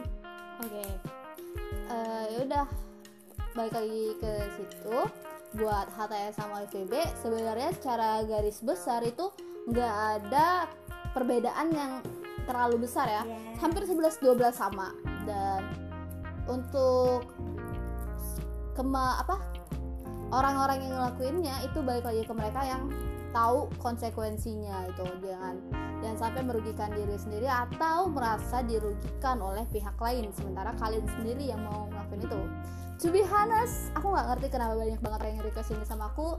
Oke. 0.65 0.87
Eh, 1.93 2.25
ya 2.33 2.39
udah. 2.49 2.67
Balik 3.53 3.75
lagi 3.77 4.05
ke 4.17 4.33
situ. 4.57 4.97
Buat 5.59 5.91
HTS 5.91 6.39
sama 6.39 6.63
LVB 6.63 6.95
sebenarnya 7.19 7.75
secara 7.75 8.23
garis 8.23 8.63
besar 8.63 9.03
itu 9.03 9.35
nggak 9.67 10.23
ada 10.23 10.71
perbedaan 11.11 11.75
yang 11.75 11.93
terlalu 12.51 12.83
besar 12.91 13.07
ya. 13.07 13.23
Iya. 13.23 13.63
hampir 13.63 13.87
11-12 13.87 14.51
sama. 14.51 14.91
Dan 15.23 15.71
untuk 16.51 17.31
kema 18.75 19.23
apa 19.23 19.39
orang-orang 20.35 20.83
yang 20.83 20.93
ngelakuinnya 20.99 21.55
itu 21.63 21.79
balik 21.83 22.07
lagi 22.07 22.23
ke 22.27 22.35
mereka 22.35 22.67
yang 22.67 22.91
tahu 23.31 23.71
konsekuensinya 23.79 24.91
itu. 24.91 25.07
Jangan 25.23 25.55
jangan 26.03 26.19
sampai 26.19 26.43
merugikan 26.43 26.91
diri 26.91 27.15
sendiri 27.15 27.47
atau 27.47 28.11
merasa 28.11 28.67
dirugikan 28.67 29.39
oleh 29.39 29.63
pihak 29.71 29.95
lain. 30.03 30.35
Sementara 30.35 30.75
kalian 30.75 31.07
sendiri 31.07 31.55
yang 31.55 31.63
mau 31.63 31.87
ngelakuin 31.87 32.27
itu. 32.27 32.41
To 33.01 33.09
be 33.09 33.25
honest 33.25 33.89
aku 33.97 34.13
nggak 34.13 34.27
ngerti 34.35 34.47
kenapa 34.53 34.75
banyak 34.77 35.01
banget 35.01 35.21
yang 35.31 35.45
request 35.47 35.71
ini 35.71 35.87
sama 35.87 36.11
aku. 36.11 36.35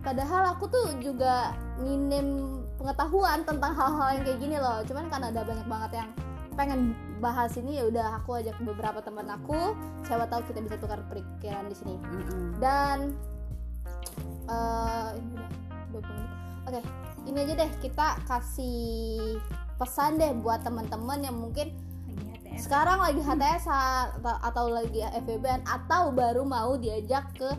Padahal 0.00 0.54
aku 0.54 0.70
tuh 0.70 0.86
juga 1.02 1.50
minim 1.82 2.62
pengetahuan 2.76 3.42
tentang 3.42 3.72
hal-hal 3.72 4.08
yang 4.20 4.24
kayak 4.24 4.38
gini 4.40 4.56
loh. 4.60 4.78
Cuman 4.84 5.04
karena 5.08 5.32
ada 5.32 5.42
banyak 5.42 5.66
banget 5.68 5.90
yang 6.04 6.10
pengen 6.56 6.80
bahas 7.20 7.52
ini 7.60 7.80
ya 7.80 7.84
udah 7.88 8.16
aku 8.20 8.40
ajak 8.40 8.56
beberapa 8.64 9.04
teman 9.04 9.28
aku 9.28 9.76
siapa 10.08 10.24
tahu 10.24 10.40
kita 10.48 10.64
bisa 10.64 10.76
tukar 10.80 11.00
pikiran 11.12 11.68
di 11.68 11.76
sini. 11.76 11.96
Dan 12.60 13.12
eh 14.46 15.08
ini 15.18 15.30
udah 15.36 15.50
20 15.92 16.04
menit. 16.04 16.30
Oke 16.66 16.80
ini 17.26 17.38
aja 17.42 17.54
deh 17.58 17.70
kita 17.82 18.06
kasih 18.24 19.36
pesan 19.76 20.16
deh 20.16 20.32
buat 20.40 20.62
teman-teman 20.62 21.26
yang 21.26 21.36
mungkin 21.36 21.74
lagi 22.06 22.22
HTS 22.32 22.70
sekarang 22.70 22.98
lagi 23.02 23.20
HTS 23.20 23.64
atau, 23.68 24.36
atau 24.40 24.64
lagi 24.70 25.02
FEB 25.26 25.44
atau 25.66 26.14
baru 26.14 26.46
mau 26.46 26.78
diajak 26.78 27.26
ke 27.36 27.50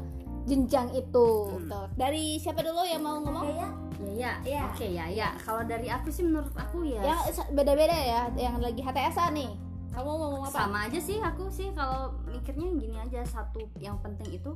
jenjang 0.47 0.95
itu. 0.95 1.51
Hmm. 1.51 1.67
Tuh. 1.67 1.87
dari 1.99 2.39
siapa 2.39 2.63
dulu 2.63 2.81
yang 2.87 3.03
mau 3.03 3.19
ngomong 3.19 3.86
ya 3.99 4.13
ya. 4.13 4.31
Ya 4.41 4.41
Iya. 4.45 4.61
oke 4.69 4.85
ya 4.87 5.05
ya 5.09 5.29
kalau 5.41 5.61
dari 5.65 5.87
aku 5.89 6.07
sih 6.09 6.23
menurut 6.25 6.51
aku 6.53 6.85
ya. 6.85 7.01
Yang 7.01 7.41
beda-beda 7.53 7.95
ya 7.95 8.21
yang 8.37 8.61
lagi 8.61 8.81
HTS 8.81 9.17
nih. 9.33 9.51
Kamu 9.93 10.05
mau 10.05 10.17
ngomong 10.29 10.41
apa? 10.45 10.53
Sama 10.53 10.77
aja 10.85 10.99
sih 11.01 11.17
aku 11.17 11.49
sih 11.49 11.73
kalau 11.73 12.13
mikirnya 12.29 12.69
gini 12.77 12.95
aja. 13.01 13.25
Satu 13.25 13.65
yang 13.81 13.97
penting 14.05 14.37
itu 14.37 14.53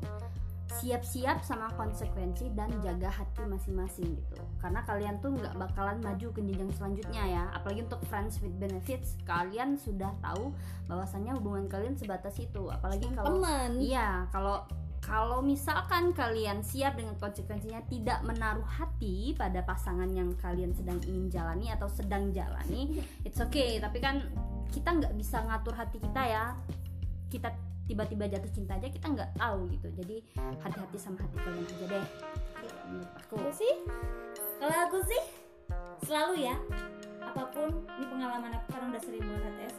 siap-siap 0.71 1.43
sama 1.43 1.67
konsekuensi 1.75 2.47
dan 2.55 2.71
jaga 2.79 3.11
hati 3.11 3.43
masing-masing 3.43 4.15
gitu. 4.15 4.39
Karena 4.63 4.79
kalian 4.87 5.19
tuh 5.19 5.35
nggak 5.35 5.59
bakalan 5.59 5.99
maju 5.99 6.27
ke 6.31 6.39
jenjang 6.39 6.71
selanjutnya 6.79 7.23
ya. 7.27 7.43
Apalagi 7.51 7.83
untuk 7.83 7.99
friends 8.07 8.39
with 8.39 8.55
benefits 8.55 9.19
kalian 9.27 9.75
sudah 9.75 10.15
tahu 10.23 10.55
bahwasannya 10.87 11.35
hubungan 11.35 11.67
kalian 11.67 11.99
sebatas 11.99 12.39
itu. 12.39 12.71
Apalagi 12.71 13.03
kalau 13.11 13.35
teman. 13.35 13.83
Iya, 13.83 14.31
kalau 14.31 14.63
kalau 15.01 15.41
misalkan 15.41 16.13
kalian 16.13 16.61
siap 16.61 16.93
dengan 16.93 17.17
konsekuensinya 17.17 17.81
tidak 17.89 18.21
menaruh 18.21 18.65
hati 18.65 19.33
pada 19.33 19.65
pasangan 19.65 20.07
yang 20.13 20.29
kalian 20.37 20.71
sedang 20.77 21.01
ingin 21.09 21.27
jalani 21.27 21.73
atau 21.73 21.89
sedang 21.89 22.29
jalani, 22.29 23.01
it's 23.27 23.41
okay. 23.41 23.81
Tapi 23.81 23.97
kan 23.97 24.29
kita 24.69 24.93
nggak 24.93 25.13
bisa 25.17 25.41
ngatur 25.41 25.73
hati 25.73 25.97
kita 25.97 26.21
ya. 26.21 26.53
Kita 27.33 27.49
tiba-tiba 27.89 28.29
jatuh 28.29 28.51
cinta 28.53 28.77
aja 28.77 28.87
kita 28.87 29.09
nggak 29.09 29.41
tahu 29.41 29.67
gitu. 29.73 29.89
Jadi 29.97 30.21
hati-hati 30.61 30.97
sama 31.01 31.17
hati 31.25 31.37
kalian 31.41 31.65
aja 31.65 31.85
deh. 31.97 32.05
Menurut 32.87 33.11
aku. 33.17 33.35
Iya 33.41 33.51
sih 33.57 33.73
kalau 34.61 34.77
aku 34.85 34.97
sih 35.09 35.21
selalu 36.05 36.45
ya 36.45 36.55
apa 37.21 37.43
pun 37.49 37.69
ini 37.97 38.05
pengalaman 38.05 38.53
aku 38.53 38.67
karena 38.77 38.85
udah 38.93 39.01
sering 39.01 39.23
banget 39.25 39.43
HTS 39.49 39.75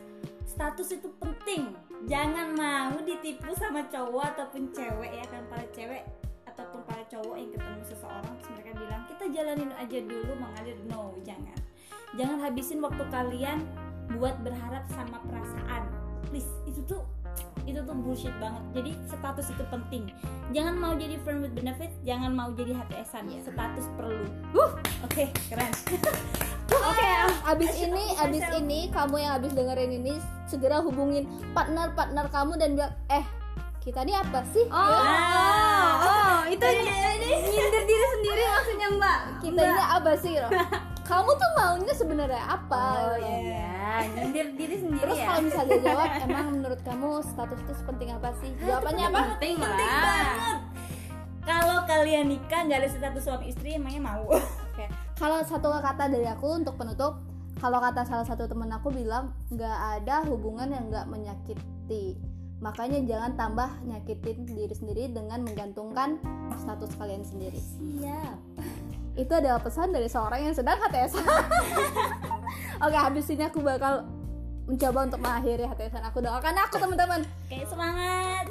status 0.52 1.00
itu 1.00 1.08
penting. 1.16 1.72
Jangan 2.04 2.52
mau 2.52 2.92
ditipu 3.00 3.56
sama 3.56 3.88
cowok 3.88 4.36
ataupun 4.36 4.68
cewek 4.76 5.12
ya 5.16 5.24
kan? 5.32 5.42
Para 5.48 5.64
cewek 5.72 6.04
ataupun 6.44 6.84
para 6.84 7.00
cowok 7.08 7.36
yang 7.40 7.50
ketemu 7.56 7.80
seseorang 7.88 8.32
terus 8.36 8.48
mereka 8.52 8.70
bilang 8.76 9.02
kita 9.08 9.24
jalanin 9.32 9.72
aja 9.80 9.98
dulu 10.04 10.32
mengalir 10.36 10.76
no 10.92 11.16
jangan. 11.24 11.56
Jangan 12.12 12.38
habisin 12.44 12.84
waktu 12.84 13.04
kalian 13.08 13.64
buat 14.20 14.36
berharap 14.44 14.84
sama 14.92 15.16
perasaan. 15.24 15.88
Please 16.28 16.48
itu 16.68 16.84
tuh 16.84 17.00
itu 17.64 17.80
tuh 17.80 17.96
bullshit 17.96 18.34
banget. 18.36 18.60
Jadi 18.76 18.90
status 19.08 19.46
itu 19.48 19.64
penting. 19.72 20.12
Jangan 20.52 20.74
mau 20.76 20.92
jadi 20.92 21.16
friend 21.24 21.40
with 21.48 21.56
benefit 21.56 21.88
jangan 22.04 22.36
mau 22.36 22.52
jadi 22.52 22.76
HTSan 22.76 23.32
Iya. 23.32 23.40
status 23.48 23.86
perlu. 23.96 24.28
Oke 25.02 25.32
keren 25.48 25.72
Oke, 26.72 27.10
abis 27.44 27.68
I 27.68 27.76
should 27.76 27.92
ini, 27.92 28.04
abis 28.16 28.44
ini 28.56 28.80
kamu 28.88 29.16
yang 29.20 29.32
abis 29.36 29.52
dengerin 29.52 29.92
ini 29.92 30.14
segera 30.48 30.80
hubungin 30.80 31.28
partner-partner 31.52 32.26
kamu 32.32 32.52
dan 32.56 32.70
bilang, 32.76 32.94
eh 33.08 33.24
kita 33.82 34.06
ini 34.06 34.14
apa 34.14 34.40
sih? 34.54 34.64
Oh, 34.70 34.78
oh, 34.78 35.90
oh, 36.06 36.38
itu 36.46 36.62
Iya, 36.62 37.08
nyindir 37.18 37.82
diri 37.84 38.06
sendiri 38.14 38.42
maksudnya 38.46 38.88
Mbak. 38.94 39.18
kita 39.42 39.60
ini 39.60 39.82
apa 39.82 40.12
sih? 40.16 40.32
loh? 40.38 40.50
kamu 41.12 41.30
tuh 41.34 41.50
maunya 41.58 41.94
sebenarnya 41.98 42.42
apa? 42.46 42.84
Oh 43.10 43.16
iya, 43.18 44.06
nyindir 44.16 44.54
diri 44.54 44.76
sendiri 44.80 45.02
Terus 45.02 45.18
ya. 45.18 45.26
kalau 45.28 45.40
misalnya 45.44 45.78
jawab, 45.82 46.08
emang 46.24 46.46
menurut 46.56 46.80
kamu 46.86 47.08
status 47.26 47.58
itu 47.58 47.72
sepenting 47.74 48.10
apa 48.14 48.30
sih? 48.40 48.50
Jawabannya 48.62 49.04
apa? 49.10 49.20
penting 49.36 49.54
lah. 49.58 49.76
banget 49.76 50.71
kalau 51.42 51.82
kalian 51.86 52.30
nikah 52.30 52.66
nggak 52.66 52.86
ada 52.86 52.88
status 52.88 53.22
suami 53.26 53.50
istri 53.50 53.74
emangnya 53.74 54.02
mau 54.02 54.30
Oke, 54.72 54.88
kalau 55.20 55.44
satu 55.44 55.68
kata 55.68 56.08
dari 56.08 56.24
aku 56.24 56.64
untuk 56.64 56.80
penutup, 56.80 57.20
kalau 57.60 57.76
kata 57.76 58.08
salah 58.08 58.24
satu 58.24 58.48
temen 58.48 58.72
aku 58.72 58.88
bilang 58.88 59.36
nggak 59.52 60.00
ada 60.00 60.24
hubungan 60.24 60.72
yang 60.72 60.88
nggak 60.88 61.06
menyakiti. 61.12 62.16
Makanya 62.62 63.04
jangan 63.04 63.36
tambah 63.36 63.68
nyakitin 63.84 64.48
diri 64.48 64.72
sendiri 64.72 65.10
dengan 65.12 65.44
menggantungkan 65.44 66.16
status 66.56 66.94
kalian 66.96 67.20
sendiri. 67.20 67.58
siap 67.58 68.38
Itu 69.12 69.34
adalah 69.36 69.60
pesan 69.60 69.92
dari 69.92 70.08
seorang 70.08 70.40
yang 70.40 70.54
sedang 70.56 70.80
HTS. 70.80 71.20
Oke, 72.86 72.96
habis 72.96 73.28
ini 73.28 73.44
aku 73.44 73.60
bakal 73.60 74.08
mencoba 74.64 75.10
untuk 75.10 75.20
mengakhiri 75.20 75.68
HTS 75.68 76.00
aku 76.00 76.24
doakan 76.24 76.54
aku 76.64 76.80
teman-teman. 76.80 77.20
kayak 77.50 77.66
semangat 77.68 78.46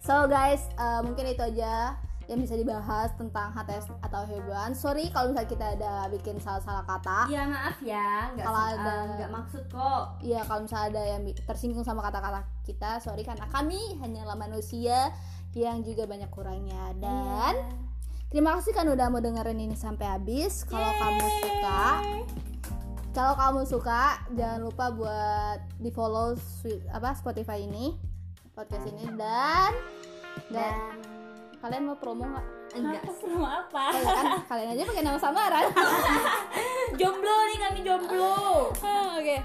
So 0.00 0.26
guys, 0.26 0.64
uh, 0.80 0.98
mungkin 1.04 1.30
itu 1.30 1.42
aja 1.44 1.94
yang 2.32 2.40
bisa 2.40 2.56
dibahas 2.56 3.12
tentang 3.14 3.52
HTS 3.52 3.92
atau 4.00 4.24
hewan. 4.24 4.72
Sorry 4.72 5.12
kalau 5.12 5.30
misalnya 5.30 5.50
kita 5.52 5.66
ada 5.76 5.92
bikin 6.08 6.40
salah-salah 6.40 6.80
kata. 6.82 7.28
Iya 7.28 7.44
maaf 7.44 7.76
ya, 7.84 8.32
nggak 8.32 8.46
Kalau 8.48 8.62
ada- 8.72 8.80
eh, 8.80 9.04
nggak 9.20 9.30
maksud 9.30 9.62
kok. 9.68 10.04
Iya 10.18 10.40
kalau 10.42 10.60
misalnya 10.64 10.86
ada 10.88 11.02
yang 11.06 11.22
tersinggung 11.44 11.84
sama 11.84 12.00
kata-kata 12.00 12.40
kita, 12.64 12.98
sorry 12.98 13.20
karena 13.20 13.44
kami 13.46 14.00
hanyalah 14.00 14.34
manusia 14.34 15.12
yang 15.52 15.84
juga 15.84 16.08
banyak 16.08 16.32
kurangnya 16.32 16.96
dan 16.96 17.68
terima 18.32 18.56
kasih 18.56 18.72
kan 18.72 18.88
udah 18.88 19.12
mau 19.12 19.20
dengerin 19.20 19.60
ini 19.60 19.76
sampai 19.76 20.08
habis. 20.08 20.64
Kalau 20.64 20.88
kamu 20.96 21.26
suka, 21.44 21.82
kalau 23.12 23.34
kamu 23.36 23.60
suka 23.68 24.02
jangan 24.32 24.64
lupa 24.64 24.88
buat 24.88 25.60
di 25.76 25.92
follow 25.92 26.32
apa 26.88 27.12
Spotify 27.12 27.60
ini 27.60 27.92
podcast 28.56 28.88
ini 28.88 29.04
dan 29.12 29.72
dan 30.48 31.11
kalian 31.62 31.82
mau 31.86 31.96
promo 31.96 32.26
nggak? 32.26 32.46
Enggak. 32.74 33.02
apa 33.06 33.12
promo 33.22 33.46
apa 33.46 33.84
Oh, 33.94 34.00
ya 34.02 34.12
kan 34.18 34.26
kalian 34.50 34.68
aja 34.74 34.82
pakai 34.90 35.04
nama 35.06 35.18
samaran. 35.22 35.64
jomblo 36.98 37.36
nih 37.46 37.58
kami 37.62 37.80
jomblo 37.86 38.34
Oke. 39.16 39.38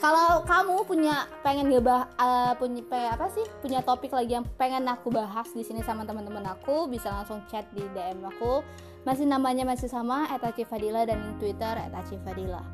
Kalau 0.00 0.42
kamu 0.48 0.82
punya 0.88 1.28
pengen 1.44 1.70
ngebah 1.70 2.10
eh, 2.18 2.52
punya 2.58 2.82
apa 3.14 3.30
sih? 3.30 3.46
Punya 3.62 3.84
topik 3.84 4.10
lagi 4.10 4.34
yang 4.34 4.48
pengen 4.58 4.88
aku 4.90 5.12
bahas 5.12 5.46
di 5.54 5.62
sini 5.62 5.84
sama 5.84 6.08
teman-teman 6.08 6.42
aku, 6.50 6.88
bisa 6.90 7.12
langsung 7.12 7.44
chat 7.52 7.68
di 7.70 7.84
DM 7.94 8.24
aku. 8.24 8.64
Masih 9.06 9.28
namanya 9.28 9.62
masih 9.62 9.86
sama 9.92 10.26
@acifadila 10.26 11.04
dan 11.06 11.36
Twitter 11.38 11.76
@acifadila. 11.94 12.64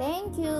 Thank 0.00 0.40
you. 0.40 0.56